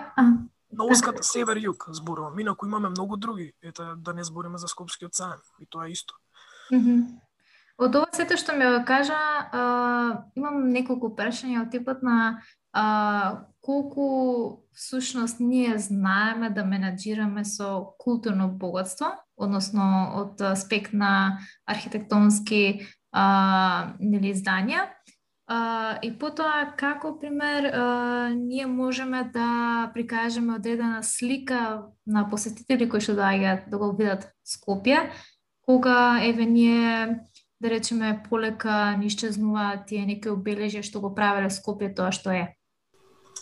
На 0.68 0.84
оската 0.84 1.24
север-југ 1.24 1.86
зборувам, 1.96 2.36
инаку 2.38 2.66
имаме 2.66 2.90
многу 2.92 3.16
други, 3.16 3.54
ете 3.62 3.86
да 3.96 4.12
не 4.12 4.24
збориме 4.24 4.58
за 4.58 4.68
Скопскиот 4.68 5.14
саем, 5.14 5.40
и 5.60 5.66
тоа 5.66 5.86
е 5.88 5.94
исто. 5.96 6.18
Од 7.78 7.96
ова 7.96 8.08
сето 8.12 8.36
што 8.36 8.52
ми 8.52 8.66
кажа, 8.84 9.16
а, 9.16 9.62
имам 10.36 10.68
неколку 10.68 11.08
прашања 11.14 11.62
од 11.62 11.72
типот 11.72 12.02
на 12.02 12.42
а, 12.72 13.44
колку 13.60 14.64
всушност 14.72 15.40
ние 15.40 15.78
знаеме 15.78 16.50
да 16.50 16.64
менаџираме 16.64 17.44
со 17.44 17.94
културно 17.98 18.48
богатство, 18.48 19.12
односно 19.36 20.14
од 20.22 20.40
аспект 20.40 20.92
на 20.92 21.38
архитектонски 21.66 22.86
а, 23.12 23.94
нели 24.00 24.32
издања. 24.34 24.88
Uh, 25.48 25.96
и 26.04 26.10
потоа, 26.12 26.74
како 26.76 27.14
пример, 27.16 27.70
uh, 27.72 28.34
ние 28.36 28.66
можеме 28.66 29.30
да 29.32 29.90
прикажеме 29.94 30.54
одредена 30.54 31.02
слика 31.02 31.88
на 32.06 32.26
посетители 32.28 32.84
кои 32.88 33.00
што 33.00 33.14
доаѓаат 33.16 33.70
да 33.72 33.78
го 33.80 33.88
видат 33.96 34.28
Скопје, 34.44 35.08
кога 35.64 36.20
еве 36.20 36.44
ние 36.44 37.24
да 37.60 37.70
речеме 37.70 38.20
полека 38.28 38.92
ни 39.00 39.08
исчезнуваат 39.08 39.88
тие 39.88 40.04
некои 40.04 40.36
обележја 40.36 40.84
што 40.84 41.00
го 41.00 41.14
правеле 41.16 41.48
Скопје 41.48 41.94
тоа 41.96 42.12
што 42.12 42.36
е. 42.36 42.57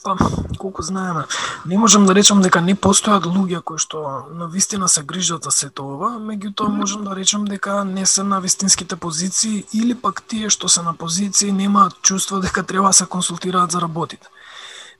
Па, 0.06 0.16
колку 0.58 0.82
знаеме, 0.82 1.24
не 1.66 1.78
можам 1.78 2.06
да 2.06 2.14
речам 2.14 2.38
дека 2.38 2.60
не 2.62 2.76
постојат 2.78 3.24
луѓе 3.26 3.58
кои 3.66 3.80
што 3.82 4.02
на 4.30 4.46
вистина 4.46 4.86
се 4.86 5.02
грижат 5.02 5.42
за 5.42 5.50
сето 5.50 5.82
ова, 5.96 6.10
меѓутоа 6.22 6.70
можам 6.70 7.02
да 7.02 7.16
речам 7.18 7.42
дека 7.50 7.82
не 7.84 8.06
се 8.06 8.22
на 8.22 8.38
вистинските 8.40 8.94
позиции 8.96 9.64
или 9.74 9.96
пак 9.98 10.22
тие 10.22 10.46
што 10.46 10.70
се 10.70 10.84
на 10.86 10.94
позиции 10.94 11.50
немаат 11.50 11.98
чувство 12.02 12.38
дека 12.38 12.62
треба 12.62 12.86
да 12.86 12.92
се 12.92 13.06
консултираат 13.06 13.74
за 13.74 13.80
работите. 13.82 14.28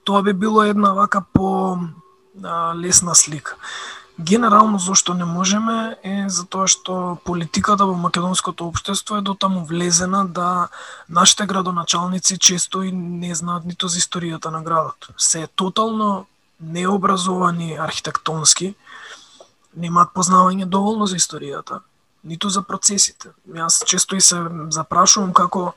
Тоа 0.03 0.23
би 0.23 0.33
било 0.33 0.63
една 0.63 0.91
вака 0.91 1.23
по 1.33 1.79
а, 2.43 2.75
лесна 2.75 3.15
слика. 3.15 3.55
Генерално 4.19 4.79
зошто 4.79 5.13
не 5.13 5.25
можеме 5.25 5.97
е 6.03 6.25
затоа 6.25 6.65
што 6.65 7.17
политиката 7.21 7.85
во 7.85 7.93
македонското 7.93 8.65
општество 8.65 9.17
е 9.17 9.21
дотаму 9.21 9.61
влезена 9.65 10.25
да 10.25 10.69
нашите 11.09 11.45
градоначалници 11.45 12.37
често 12.37 12.81
и 12.81 12.91
не 12.91 13.35
знаат 13.35 13.65
ниту 13.65 13.87
за 13.87 13.99
историјата 14.01 14.49
на 14.49 14.61
градот. 14.61 15.13
Се 15.17 15.41
е 15.45 15.47
тотално 15.47 16.25
необразовани 16.61 17.77
архитектонски, 17.77 18.73
немаат 19.77 20.09
познавање 20.17 20.65
доволно 20.65 21.05
за 21.05 21.21
историјата, 21.21 21.85
ниту 22.23 22.49
за 22.49 22.61
процесите. 22.61 23.31
Јас 23.47 23.83
често 23.85 24.15
и 24.15 24.21
се 24.21 24.41
запрашувам 24.69 25.33
како 25.33 25.73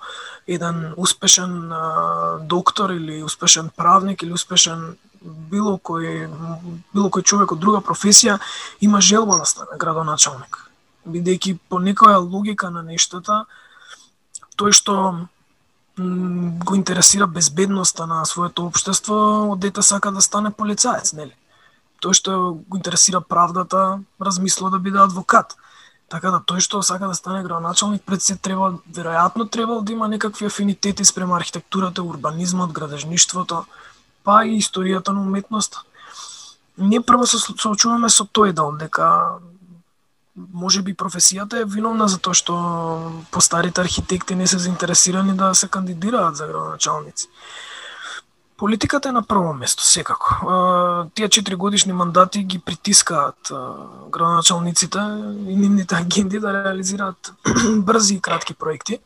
еден 0.46 0.94
успешен 0.96 1.72
а, 1.72 2.38
доктор 2.40 2.90
или 2.90 3.22
успешен 3.22 3.70
правник 3.76 4.22
или 4.22 4.33
успешен 4.33 4.96
било 5.20 5.76
кој 5.76 6.29
било 6.94 7.09
кој 7.12 7.22
човек 7.22 7.53
од 7.53 7.61
друга 7.61 7.81
професија 7.85 8.38
има 8.81 9.00
желба 9.00 9.38
да 9.38 9.44
стане 9.44 9.79
градоначалник. 9.79 10.57
Бидејќи 11.07 11.59
по 11.68 11.81
некоја 11.81 12.20
логика 12.20 12.70
на 12.70 12.83
нештата, 12.83 13.44
тој 14.57 14.72
што 14.72 14.96
го 16.00 16.74
интересира 16.74 17.26
безбедноста 17.26 18.07
на 18.07 18.24
своето 18.24 18.66
општество, 18.66 19.53
од 19.53 19.61
дете 19.61 19.83
сака 19.83 20.11
да 20.11 20.20
стане 20.20 20.50
полицаец, 20.50 21.12
нели? 21.12 21.35
Тој 22.00 22.16
што 22.16 22.37
го 22.68 22.76
интересира 22.81 23.20
правдата, 23.20 24.00
размислува 24.20 24.70
да 24.70 24.79
биде 24.79 24.98
адвокат. 24.98 25.57
Така 26.11 26.33
да 26.35 26.40
тој 26.42 26.59
што 26.59 26.81
сака 26.83 27.07
да 27.07 27.14
стане 27.14 27.44
градоначалник 27.46 28.03
пред 28.03 28.23
се 28.23 28.35
треба 28.37 28.73
веројатно 28.90 29.46
треба 29.51 29.79
да 29.83 29.92
има 29.92 30.09
некакви 30.09 30.46
афинитети 30.46 31.05
спрема 31.05 31.37
архитектурата, 31.37 32.03
урбанизмот, 32.03 32.73
градежништвото 32.73 33.64
па 34.25 34.42
и 34.44 34.59
историјата 34.59 35.14
на 35.14 35.23
уметноста. 35.23 35.83
Ние 36.79 37.01
прво 37.01 37.27
се 37.27 37.38
соочуваме 37.38 38.11
со 38.11 38.27
тој 38.27 38.53
дел, 38.53 38.75
дека 38.77 39.38
може 40.35 40.83
би 40.83 40.94
професијата 40.94 41.62
е 41.62 41.68
виновна 41.68 42.09
за 42.09 42.18
тоа 42.18 42.35
што 42.35 42.55
постарите 43.31 43.81
архитекти 43.81 44.35
не 44.35 44.46
се 44.46 44.59
заинтересирани 44.59 45.37
да 45.37 45.55
се 45.55 45.68
кандидираат 45.68 46.37
за 46.37 46.46
градоначалници. 46.46 47.29
Политиката 48.61 49.09
е 49.09 49.12
на 49.12 49.23
прво 49.23 49.53
место, 49.55 49.85
секако. 49.85 50.37
Тие 51.14 51.29
четири 51.29 51.55
годишни 51.55 51.92
мандати 51.92 52.44
ги 52.44 52.59
притискаат 52.59 53.53
градоначалниците 54.11 54.99
и 55.49 55.57
нивните 55.57 55.94
агенди 55.94 56.40
да 56.40 56.64
реализираат 56.64 57.33
брзи 57.77 58.14
и 58.14 58.20
кратки 58.20 58.55
проекти 58.55 58.99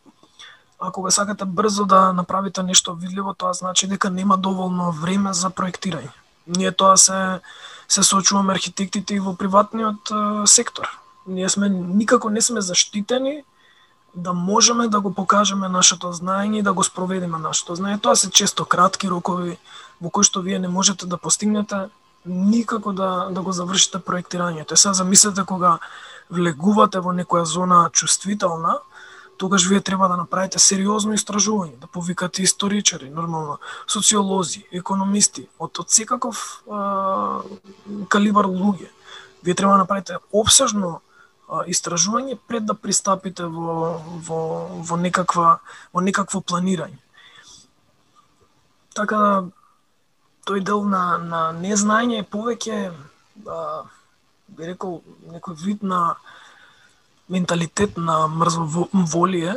Ако 0.80 1.02
го 1.02 1.10
сакате 1.10 1.44
брзо 1.44 1.84
да 1.84 2.12
направите 2.12 2.62
нешто 2.62 2.94
видливо, 2.94 3.34
тоа 3.34 3.52
значи 3.52 3.86
дека 3.86 4.10
нема 4.10 4.36
доволно 4.36 4.92
време 4.92 5.32
за 5.32 5.50
проектирање. 5.50 6.10
Ние 6.46 6.72
тоа 6.72 6.96
се 6.96 7.40
се 7.88 8.02
соочуваме 8.02 8.52
архитектите 8.52 9.14
и 9.14 9.20
во 9.20 9.36
приватниот 9.36 10.10
сектор. 10.50 10.90
Ние 11.26 11.48
сме 11.48 11.68
никако 11.68 12.30
не 12.30 12.40
сме 12.40 12.60
заштитени 12.60 13.44
да 14.14 14.32
можеме 14.32 14.88
да 14.88 15.00
го 15.00 15.14
покажеме 15.14 15.68
нашето 15.68 16.12
знаење 16.12 16.58
и 16.58 16.62
да 16.62 16.72
го 16.72 16.84
спроведеме 16.84 17.38
нашето 17.38 17.76
знаење. 17.76 18.00
Тоа 18.00 18.16
се 18.16 18.30
често 18.30 18.64
кратки 18.64 19.08
рокови 19.10 19.58
во 20.00 20.10
кои 20.10 20.24
што 20.24 20.40
вие 20.40 20.58
не 20.58 20.68
можете 20.68 21.06
да 21.06 21.16
постигнете 21.16 21.88
никако 22.26 22.92
да, 22.92 23.28
да 23.30 23.42
го 23.42 23.52
завршите 23.52 23.98
проектирањето. 23.98 24.72
Е, 24.72 24.76
сега 24.76 24.94
замислете 24.94 25.44
кога 25.44 25.78
влегувате 26.30 27.00
во 27.00 27.12
некоја 27.12 27.44
зона 27.44 27.90
чувствителна, 27.92 28.78
тогаш 29.36 29.66
вие 29.66 29.80
треба 29.80 30.08
да 30.08 30.16
направите 30.16 30.58
сериозно 30.58 31.14
истражување, 31.14 31.78
да 31.80 31.86
повикате 31.86 32.42
историчари, 32.42 33.10
нормално, 33.10 33.58
социолози, 33.86 34.64
економисти, 34.72 35.48
од, 35.58 35.78
од 35.78 35.90
секаков 35.90 36.62
а, 36.70 37.42
калибар 38.08 38.46
луѓе. 38.46 38.88
Вие 39.44 39.54
треба 39.54 39.72
да 39.72 39.78
направите 39.78 40.16
обсежно 40.32 41.00
истражување 41.66 42.38
пред 42.48 42.66
да 42.66 42.74
пристапите 42.74 43.44
во, 43.44 43.98
во, 44.26 44.38
во, 44.82 44.96
некаква, 44.96 45.58
во 45.92 46.00
некакво 46.00 46.40
планирање. 46.40 46.98
Така 48.94 49.18
да, 49.18 49.34
тој 50.46 50.62
дел 50.64 50.84
на, 50.88 51.18
на 51.18 51.42
незнање 51.56 52.22
е 52.22 52.28
повеќе, 52.30 52.78
а, 53.48 53.84
би 54.48 54.70
рекол, 54.70 55.02
некој 55.32 55.58
вид 55.64 55.82
на 55.82 56.16
менталитет 57.28 57.96
на 57.96 58.24
мрзоволие, 58.28 59.56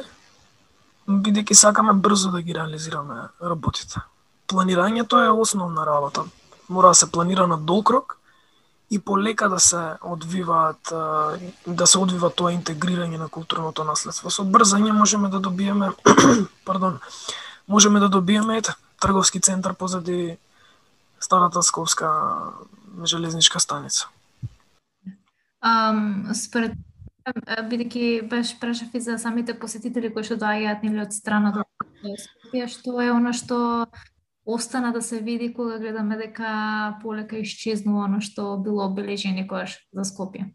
бидејќи 1.07 1.55
сакаме 1.55 1.93
брзо 1.93 2.31
да 2.31 2.41
ги 2.41 2.55
реализираме 2.55 3.29
работите. 3.39 4.01
Планирањето 4.47 5.19
е 5.23 5.31
основна 5.31 5.85
работа. 5.85 6.23
Мора 6.69 6.95
да 6.95 6.95
се 6.95 7.11
планира 7.11 7.47
на 7.47 7.57
долг 7.57 8.17
и 8.89 8.99
полека 8.99 9.49
да 9.49 9.59
се 9.59 9.93
одвиваат 10.01 10.93
да 11.67 11.87
се 11.87 11.97
одвива 11.99 12.29
тоа 12.29 12.53
интегрирање 12.55 13.17
на 13.19 13.27
културното 13.27 13.83
наследство. 13.83 14.31
Со 14.31 14.45
брзање 14.47 14.95
можеме 14.95 15.29
да 15.29 15.39
добиеме 15.39 15.91
пардон, 16.65 16.99
можеме 17.67 17.99
да 17.99 18.09
добиеме 18.09 18.57
ете, 18.57 18.75
трговски 19.01 19.41
центар 19.41 19.73
позади 19.73 20.37
старата 21.19 21.63
Скопска 21.63 22.09
железничка 23.03 23.59
станица. 23.59 24.07
Um, 25.63 26.33
според 26.33 26.77
бидејќи 27.67 28.29
беше 28.29 28.59
прашав 28.59 28.93
и 28.93 29.01
за 29.01 29.17
самите 29.17 29.53
посетители 29.59 30.13
кои 30.13 30.23
што 30.23 30.37
доаѓаат 30.39 30.83
нели 30.83 31.01
од 31.03 31.11
страна 31.11 31.51
до 31.51 31.65
Скопје, 32.23 32.67
што 32.71 33.01
е 33.01 33.11
она 33.11 33.33
што 33.33 33.87
остана 34.47 34.93
да 34.93 35.01
се 35.01 35.19
види 35.19 35.53
кога 35.53 35.77
гледаме 35.77 36.17
дека 36.17 36.97
полека 37.01 37.37
исчезнува 37.37 38.05
оно 38.07 38.21
што 38.23 38.55
било 38.63 38.87
обележено 38.87 39.43
некојаш 39.43 39.75
за 39.91 40.07
Скопје? 40.07 40.47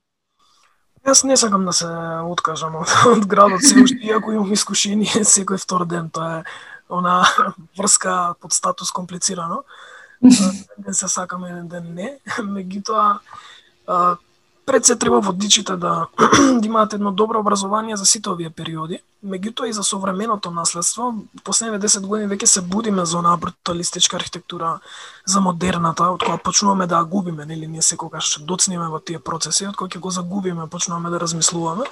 Јас 1.04 1.24
не 1.26 1.36
сакам 1.36 1.66
да 1.66 1.72
се 1.76 1.88
откажам 2.30 2.76
од, 2.80 2.90
од 3.12 3.26
градот 3.28 3.62
се 3.62 3.82
уште, 3.82 4.00
иако 4.06 4.32
имам 4.32 4.52
искушение 4.52 5.24
секој 5.36 5.60
втор 5.60 5.86
ден, 5.86 6.10
тоа 6.10 6.40
е 6.40 6.44
она 6.88 7.22
врска 7.78 8.34
под 8.40 8.52
статус 8.52 8.90
комплицирано. 8.90 9.64
Не 10.22 10.94
се 10.94 11.08
сакам 11.08 11.44
еден 11.44 11.68
ден 11.68 11.94
не, 11.94 12.18
меѓутоа 12.38 13.18
пред 14.66 14.84
се 14.84 14.96
треба 14.96 15.20
водичите 15.20 15.76
да, 15.76 16.06
да 16.60 16.60
имаат 16.66 16.92
едно 16.92 17.12
добро 17.12 17.40
образование 17.40 17.96
за 17.96 18.04
сите 18.04 18.30
овие 18.30 18.50
периоди, 18.50 19.00
меѓутоа 19.24 19.68
и 19.68 19.72
за 19.72 19.82
современото 19.82 20.50
наследство, 20.50 21.14
последните 21.44 21.88
10 21.88 22.06
години 22.06 22.30
веќе 22.30 22.44
се 22.44 22.60
будиме 22.60 23.04
за 23.06 23.18
онаа 23.18 23.36
бруталистичка 23.36 24.16
архитектура, 24.16 24.78
за 25.26 25.40
модерната, 25.40 26.10
од 26.14 26.22
која 26.22 26.38
почнуваме 26.42 26.86
да 26.86 27.02
ја 27.02 27.08
губиме, 27.08 27.46
нели 27.46 27.66
ние 27.66 27.82
секогаш 27.82 28.38
доцниме 28.46 28.88
во 28.88 28.98
тие 28.98 29.18
процеси, 29.18 29.66
од 29.66 29.76
кои 29.76 29.88
ќе 29.88 29.98
го 29.98 30.10
загубиме, 30.10 30.66
почнуваме 30.70 31.10
да 31.10 31.20
размислуваме. 31.20 31.84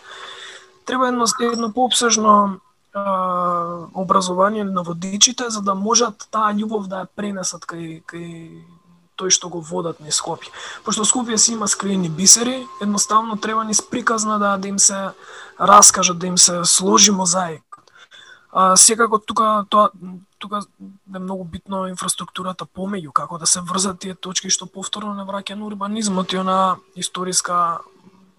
Треба 0.86 1.08
едно, 1.08 1.26
едно 1.40 1.72
пообсежно 1.72 2.60
образование 3.94 4.64
на 4.64 4.82
водичите 4.82 5.50
за 5.50 5.62
да 5.62 5.74
можат 5.74 6.26
таа 6.30 6.50
љубов 6.54 6.88
да 6.90 7.04
ја 7.04 7.06
пренесат 7.14 7.62
кај 7.62 8.02
кај 8.02 8.62
тој 9.20 9.30
што 9.36 9.52
го 9.52 9.60
водат 9.60 10.00
низ 10.00 10.16
Скопје. 10.16 10.48
Пошто 10.84 11.04
Скопје 11.04 11.36
си 11.36 11.52
има 11.52 11.68
скриени 11.68 12.08
бисери, 12.08 12.66
едноставно 12.80 13.36
треба 13.36 13.64
низ 13.64 13.82
приказна 13.82 14.38
да, 14.38 14.56
да 14.56 14.68
им 14.68 14.78
се 14.78 15.10
раскажат, 15.60 16.18
да 16.18 16.26
им 16.26 16.38
се 16.38 16.64
сложи 16.64 17.12
мозаик. 17.12 17.62
А, 18.52 18.76
секако 18.76 19.18
тука 19.18 19.64
тоа 19.70 19.90
тука 20.40 20.60
е 21.14 21.18
многу 21.18 21.44
битно 21.44 21.84
инфраструктурата 21.86 22.64
помеѓу, 22.64 23.12
како 23.12 23.38
да 23.38 23.46
се 23.46 23.60
врзат 23.60 24.00
тие 24.00 24.14
точки 24.14 24.50
што 24.50 24.66
повторно 24.66 25.12
не 25.14 25.26
враќа 25.28 25.54
на 25.54 25.68
урбанизмот 25.68 26.32
и 26.32 26.40
она 26.40 26.80
историска 26.96 27.80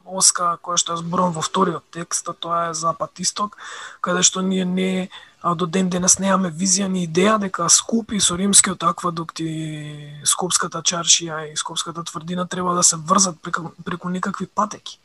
оска 0.03 0.57
која 0.59 0.81
што 0.81 0.97
е 0.97 1.01
зборувам 1.01 1.37
во 1.37 1.45
вториот 1.45 1.85
текст, 1.93 2.27
а 2.27 2.33
тоа 2.33 2.61
е 2.69 2.73
запад-исток, 2.73 3.55
каде 4.01 4.25
што 4.25 4.41
ние 4.41 4.65
не 4.65 5.09
а 5.41 5.55
до 5.55 5.65
ден 5.65 5.89
денес 5.89 6.19
немаме 6.19 6.51
визија 6.53 6.87
ни 6.87 7.07
идеја 7.07 7.39
дека 7.41 7.69
Скопи 7.69 8.19
со 8.21 8.37
римскиот 8.37 8.83
аквадукт 8.83 9.39
и 9.39 10.21
Скопската 10.23 10.81
чаршија 10.81 11.51
и 11.51 11.57
Скопската 11.57 12.03
тврдина 12.03 12.47
треба 12.47 12.75
да 12.75 12.83
се 12.83 12.95
врзат 12.95 13.41
преку, 13.41 13.71
преку 13.85 14.09
некакви 14.09 14.45
патеки, 14.45 14.99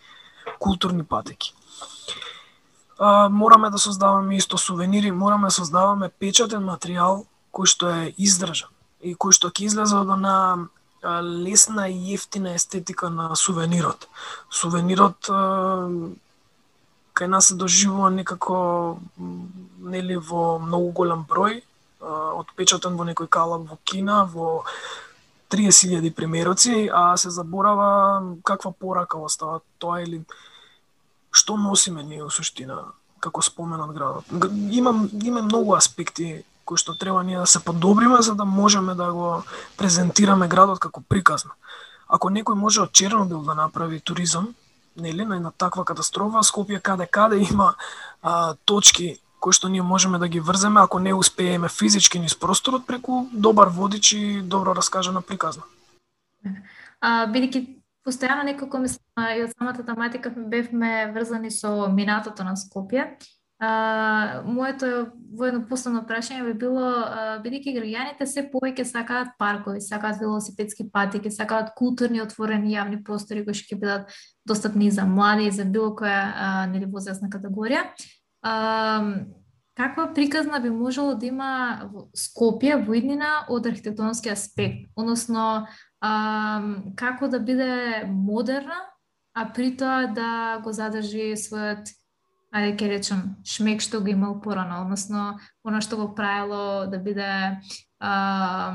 културни 0.58 1.04
патеки. 1.04 1.54
А, 2.98 3.28
мораме 3.28 3.70
да 3.70 3.78
создаваме 3.78 4.36
исто 4.36 4.58
сувенири, 4.58 5.10
мораме 5.10 5.48
да 5.48 5.50
создаваме 5.50 6.08
печатен 6.08 6.64
материјал 6.64 7.24
кој 7.52 7.66
што 7.66 7.90
е 7.90 8.14
издржан 8.18 8.72
и 9.00 9.16
кој 9.16 9.32
што 9.32 9.48
ќе 9.48 9.68
излезе 9.70 9.96
од 9.96 10.12
на 10.20 10.68
лесна 11.22 11.88
и 11.88 12.14
ефтина 12.14 12.54
естетика 12.54 13.10
на 13.10 13.36
сувенирот. 13.36 14.08
Сувенирот 14.50 15.30
кај 17.16 17.30
нас 17.32 17.48
се 17.48 17.56
доживува 17.56 18.10
некако 18.12 18.98
нели 19.80 20.16
во 20.16 20.58
многу 20.60 20.92
голем 20.92 21.24
број, 21.28 21.62
отпечатан 22.00 22.96
во 22.96 23.06
некој 23.08 23.28
калам 23.28 23.64
во 23.70 23.78
Кина, 23.84 24.24
во 24.28 24.64
30.000 25.50 26.12
примероци, 26.12 26.90
а 26.92 27.16
се 27.16 27.30
заборава 27.30 28.22
каква 28.44 28.72
порака 28.72 29.18
остава 29.18 29.60
тоа 29.78 30.02
или 30.02 30.24
што 31.30 31.56
носиме 31.56 32.02
ние 32.02 32.22
во 32.24 32.30
суштина 32.30 32.82
како 33.20 33.42
спомен 33.42 33.80
од 33.80 33.94
градот. 33.94 34.24
Има, 34.70 34.92
има 35.24 35.42
многу 35.42 35.74
аспекти 35.74 36.44
кои 36.66 36.76
што 36.76 36.96
треба 36.98 37.22
ние 37.22 37.38
да 37.38 37.46
се 37.46 37.62
подобриме 37.64 38.22
за 38.22 38.34
да 38.34 38.44
можеме 38.44 38.94
да 38.94 39.12
го 39.12 39.42
презентираме 39.78 40.48
градот 40.48 40.78
како 40.82 41.00
приказна. 41.00 41.54
Ако 42.08 42.30
некој 42.30 42.54
може 42.54 42.82
од 42.82 42.92
Чернобил 42.92 43.42
да 43.46 43.54
направи 43.54 44.00
туризам, 44.00 44.54
нели, 44.96 45.24
на 45.24 45.36
една 45.36 45.50
таква 45.50 45.84
катастрофа, 45.84 46.42
Скопје 46.42 46.80
каде 46.80 47.06
каде 47.06 47.38
има 47.50 47.74
а, 48.22 48.54
точки 48.64 49.18
кои 49.40 49.52
што 49.52 49.68
ние 49.68 49.82
можеме 49.82 50.18
да 50.18 50.28
ги 50.28 50.40
врземе 50.40 50.80
ако 50.80 50.98
не 50.98 51.14
успееме 51.14 51.68
физички 51.68 52.18
низ 52.18 52.34
просторот 52.34 52.86
преку 52.86 53.26
добар 53.32 53.68
водич 53.68 54.12
и 54.12 54.42
добро 54.42 54.74
раскажана 54.74 55.22
приказна. 55.22 55.62
А, 57.00 57.26
бидејќи 57.30 57.60
постојано 58.06 58.46
некако 58.46 58.78
мислам 58.78 59.30
и 59.36 59.44
од 59.44 59.52
самата 59.58 59.84
тематика 59.86 60.30
бевме 60.30 61.12
врзани 61.14 61.50
со 61.50 61.88
минатото 61.92 62.44
на 62.44 62.56
Скопје, 62.56 63.16
А, 63.58 64.42
моето 64.44 64.86
воено 65.32 65.62
последно 65.68 66.02
прашање 66.04 66.44
би 66.44 66.52
било, 66.60 66.90
бидејќи 67.40 67.72
граѓаните 67.78 68.26
се 68.28 68.44
повеќе 68.52 68.84
сакаат 68.84 69.32
паркови, 69.40 69.80
сакаат 69.80 70.20
велосипедски 70.20 70.90
патеки, 70.92 71.32
сакаат 71.32 71.72
културни 71.78 72.20
отворени 72.20 72.74
јавни 72.74 73.00
простори 73.04 73.46
кои 73.46 73.56
ќе 73.56 73.80
бидат 73.80 74.12
достапни 74.44 74.90
за 74.90 75.08
млади 75.08 75.48
и 75.48 75.56
за 75.56 75.64
било 75.64 75.94
која 75.96 76.68
нели 76.68 76.84
возрастна 76.84 77.32
категорија. 77.32 77.88
А, 78.44 79.24
каква 79.76 80.12
приказна 80.12 80.60
би 80.60 80.70
можело 80.70 81.14
да 81.16 81.26
има 81.26 81.50
Скопје 82.12 82.76
во 82.84 82.92
иднина 82.92 83.46
од 83.48 83.66
архитектонски 83.72 84.36
аспект, 84.36 84.90
односно 84.96 85.66
а, 86.00 86.12
како 86.96 87.28
да 87.32 87.40
биде 87.40 88.04
модерна, 88.04 88.84
а 89.32 89.48
при 89.52 89.76
тоа 89.76 90.12
да 90.12 90.60
го 90.60 90.72
задржи 90.72 91.32
својот 91.40 91.88
ајде 92.56 92.72
ќе 92.76 92.88
речем, 92.90 93.22
шмек 93.44 93.84
што 93.84 94.00
го 94.00 94.12
имал 94.12 94.40
порано, 94.40 94.82
односно, 94.84 95.38
оно 95.64 95.80
што 95.84 95.96
го 96.00 96.14
правило 96.14 96.86
да 96.90 96.98
биде 96.98 97.60
а, 98.00 98.72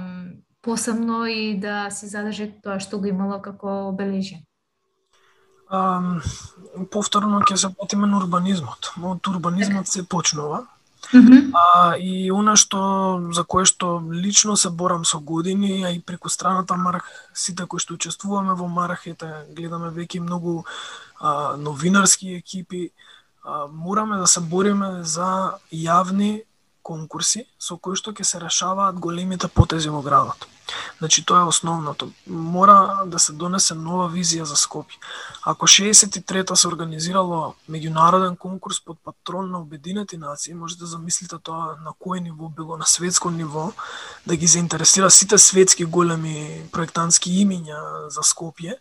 посебно 0.61 1.25
и 1.25 1.57
да 1.59 1.89
се 1.89 2.07
задржи 2.07 2.51
тоа 2.63 2.79
што 2.79 2.99
го 3.01 3.09
имало 3.09 3.41
како 3.41 3.89
обележие. 3.89 4.43
Um, 5.71 6.19
повторно 6.91 7.39
ќе 7.47 7.55
се 7.55 7.69
потиме 7.71 8.07
на 8.07 8.19
урбанизмот. 8.19 8.91
Од 8.99 9.27
урбанизмот 9.27 9.87
се 9.87 10.03
почнува. 10.03 10.65
Mm 11.13 11.21
-hmm. 11.27 11.51
А, 11.53 11.95
и 11.97 12.31
она 12.31 12.55
што 12.55 12.77
за 13.33 13.43
кое 13.43 13.65
што 13.65 14.03
лично 14.11 14.55
се 14.57 14.69
борам 14.69 15.05
со 15.05 15.19
години, 15.19 15.83
а 15.83 15.89
и 15.89 15.99
преку 15.99 16.29
страната 16.29 16.75
Марх, 16.75 17.03
сите 17.33 17.65
кои 17.65 17.79
што 17.79 17.93
учествуваме 17.93 18.53
во 18.53 18.67
Мархете, 18.67 19.45
гледаме 19.55 19.89
веќе 19.89 20.19
многу 20.19 20.63
а, 21.19 21.57
новинарски 21.57 22.35
екипи, 22.35 22.91
мораме 23.71 24.17
да 24.17 24.27
се 24.27 24.39
бориме 24.39 25.03
за 25.03 25.57
јавни 25.73 26.43
конкурси 26.83 27.45
со 27.59 27.77
кои 27.77 27.95
што 27.95 28.13
ќе 28.13 28.25
се 28.25 28.39
решаваат 28.41 28.99
големите 28.99 29.47
потези 29.47 29.89
во 29.89 30.01
градот. 30.01 30.47
Значи, 30.99 31.23
тоа 31.25 31.41
е 31.41 31.49
основното. 31.49 32.11
Мора 32.27 33.03
да 33.05 33.19
се 33.19 33.33
донесе 33.33 33.75
нова 33.75 34.07
визија 34.09 34.43
за 34.47 34.55
Скопје. 34.55 34.97
Ако 35.43 35.67
63-та 35.67 36.55
се 36.55 36.67
организирало 36.67 37.55
меѓународен 37.69 38.37
конкурс 38.37 38.79
под 38.85 38.99
патрон 39.03 39.51
на 39.51 39.59
Обединети 39.59 40.17
нации, 40.17 40.53
може 40.53 40.77
да 40.77 40.85
замислите 40.85 41.39
тоа 41.43 41.75
на 41.83 41.91
кој 41.91 42.21
ниво 42.21 42.49
било, 42.49 42.77
на 42.77 42.85
светско 42.85 43.31
ниво, 43.31 43.71
да 44.27 44.35
ги 44.35 44.47
заинтересира 44.47 45.09
сите 45.09 45.37
светски 45.37 45.85
големи 45.85 46.69
проектантски 46.71 47.35
имиња 47.43 48.07
за 48.09 48.23
Скопје, 48.23 48.77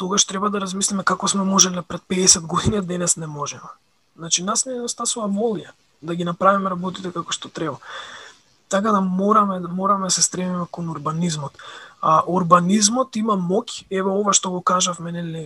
тогаш 0.00 0.24
треба 0.24 0.48
да 0.48 0.60
размислиме 0.60 1.04
како 1.04 1.28
сме 1.28 1.44
можеле 1.44 1.82
пред 1.82 2.00
50 2.08 2.46
години, 2.48 2.76
а 2.76 2.82
денес 2.82 3.16
не 3.16 3.26
можеме. 3.26 3.68
Значи, 4.16 4.42
нас 4.42 4.64
не 4.64 4.72
недостасува 4.72 5.26
волја 5.28 5.74
да 6.02 6.14
ги 6.16 6.24
направиме 6.24 6.70
работите 6.72 7.10
како 7.12 7.32
што 7.36 7.50
треба. 7.52 7.76
Така 8.72 8.94
да 8.96 9.00
мораме 9.00 9.58
мораме 9.60 10.06
да 10.08 10.10
се 10.10 10.22
стремиме 10.22 10.64
кон 10.70 10.88
урбанизмот. 10.88 11.52
А 12.00 12.22
урбанизмот 12.26 13.16
има 13.20 13.36
моќ, 13.36 13.84
еве 13.90 14.08
ова 14.08 14.32
што 14.32 14.50
го 14.54 14.62
кажавме, 14.62 15.12
нели, 15.12 15.42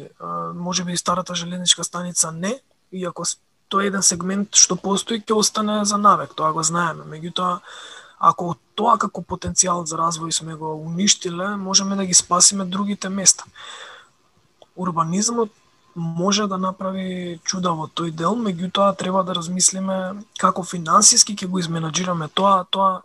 можеби 0.54 0.94
и 0.94 1.02
старата 1.02 1.34
железничка 1.34 1.84
станица 1.84 2.30
не, 2.30 2.54
иако 2.92 3.26
тоа 3.68 3.82
е 3.82 3.90
еден 3.90 4.06
сегмент 4.06 4.54
што 4.54 4.76
постои 4.76 5.18
ќе 5.18 5.34
остане 5.34 5.80
за 5.84 5.98
навек, 5.98 6.36
тоа 6.38 6.52
го 6.52 6.62
знаеме. 6.62 7.02
Меѓутоа, 7.10 7.58
ако 8.22 8.54
тоа 8.78 8.94
како 9.02 9.26
потенцијал 9.26 9.82
за 9.82 9.98
развој 9.98 10.30
сме 10.30 10.54
го 10.54 10.76
уништиле, 10.78 11.56
можеме 11.56 11.98
да 11.98 12.06
ги 12.06 12.14
спасиме 12.14 12.64
другите 12.64 13.08
места. 13.08 13.50
Урбанизмот 14.76 15.50
може 15.94 16.46
да 16.46 16.58
направи 16.58 17.40
чуда 17.44 17.72
во 17.72 17.87
тој 17.87 18.10
дел, 18.10 18.34
меѓутоа 18.34 18.96
треба 18.98 19.22
да 19.22 19.34
размислиме 19.34 20.24
како 20.38 20.64
финансиски 20.66 21.37
ќе 21.37 21.46
го 21.46 21.58
изменаџираме 21.62 22.28
тоа, 22.34 22.64
тоа 22.70 23.02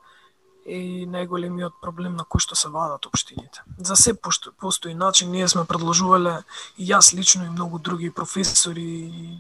е 0.66 1.06
најголемиот 1.10 1.80
проблем 1.82 2.18
на 2.18 2.26
кој 2.26 2.42
што 2.46 2.58
се 2.58 2.70
вадат 2.70 3.06
општините. 3.06 3.62
За 3.78 3.96
се 3.96 4.14
постои 4.60 4.94
начин, 4.94 5.32
ние 5.32 5.48
сме 5.48 5.66
предложувале 5.66 6.42
и 6.78 6.90
јас 6.90 7.14
лично 7.14 7.46
и 7.46 7.50
многу 7.50 7.80
други 7.80 8.12
професори 8.12 8.90
и 9.06 9.38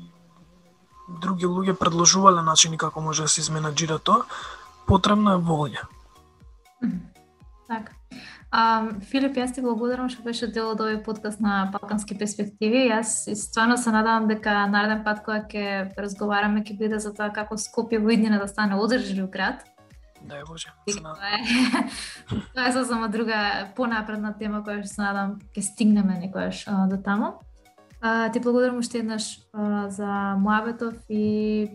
други 1.22 1.46
луѓе 1.46 1.74
предложувале 1.74 2.42
начини 2.42 2.78
како 2.78 3.02
може 3.02 3.24
да 3.24 3.30
се 3.30 3.42
изменаџира 3.42 4.00
тоа. 4.00 4.26
Потребна 4.86 5.38
е 5.38 5.42
волја. 5.46 5.86
Така. 7.68 7.99
А, 8.50 8.90
Филип, 9.06 9.36
јас 9.38 9.54
ти 9.54 9.62
благодарам 9.62 10.10
што 10.10 10.24
беше 10.26 10.48
дел 10.50 10.72
од 10.72 10.80
овој 10.82 11.04
подкаст 11.06 11.42
на 11.44 11.70
Балкански 11.74 12.18
перспективи. 12.18 12.88
Јас 12.90 13.28
стварно 13.38 13.78
се 13.78 13.94
надевам 13.94 14.26
дека 14.28 14.64
нареден 14.72 15.04
пат 15.06 15.22
кога 15.26 15.44
ќе 15.46 15.92
разговараме 15.98 16.64
ќе 16.66 16.78
биде 16.80 17.00
за 17.00 17.14
тоа 17.14 17.30
како 17.34 17.60
Скопје 17.62 18.02
во 18.02 18.16
иднина 18.16 18.40
да 18.42 18.48
стане 18.50 18.80
одржлив 18.82 19.30
град 19.30 19.68
Дај 20.26 20.44
Боже. 20.48 20.74
Тоа 20.90 21.30
е, 21.32 21.40
тоа 22.56 22.66
е 22.68 22.72
сосема 22.74 23.08
друга 23.10 23.70
понапредна 23.76 24.34
тема 24.40 24.64
која 24.66 24.82
што 24.82 24.96
се 24.96 25.02
надам 25.04 25.38
ќе 25.56 25.64
стигнеме 25.64 26.18
некојаш 26.26 26.66
до 26.92 26.98
таму. 26.98 27.38
А, 28.02 28.32
ти 28.32 28.40
благодарам 28.40 28.80
уште 28.80 29.00
еднаш 29.00 29.40
а, 29.54 29.90
за 29.90 30.36
моабетов 30.40 30.96
и 31.10 31.70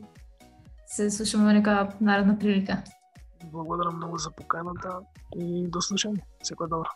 се 0.87 1.11
слушаме 1.11 1.47
во 1.47 1.57
нека 1.57 1.89
наредна 2.01 2.37
прилика. 2.39 2.83
Благодарам 3.55 3.97
многу 3.97 4.19
за 4.19 4.31
поканата 4.35 5.01
и 5.37 5.67
до 5.71 5.79
слушање. 5.79 6.25
Секој 6.43 6.67
добро. 6.73 6.91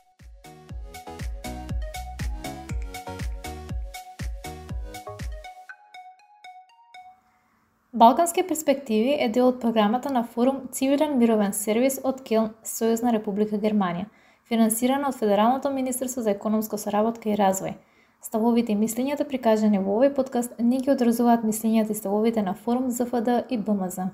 Балкански 8.02 8.42
перспективи 8.48 9.14
е 9.22 9.28
дел 9.28 9.52
од 9.52 9.60
програмата 9.62 10.10
на 10.10 10.24
форум 10.34 10.60
Цивилен 10.74 11.14
мировен 11.22 11.54
сервис 11.54 12.00
од 12.02 12.20
Келн, 12.26 12.50
Сојузна 12.66 13.14
република 13.14 13.62
Германија, 13.62 14.10
финансирана 14.50 15.14
од 15.14 15.22
Федералното 15.22 15.70
министерство 15.70 16.26
за 16.26 16.34
економско 16.34 16.78
соработка 16.78 17.30
и 17.30 17.38
развој. 17.38 17.78
Ставовите 18.20 18.74
и 18.74 18.80
мислењата 18.82 19.30
прикажани 19.30 19.78
во 19.78 20.00
овој 20.00 20.14
подкаст 20.14 20.58
не 20.58 20.82
ги 20.82 20.90
одразуваат 20.90 21.46
мислењата 21.46 21.94
и 21.94 22.00
ставовите 22.02 22.42
на 22.42 22.54
форум 22.54 22.90
ЗФД 22.90 23.44
и 23.48 23.58
БМЗ. 23.58 24.10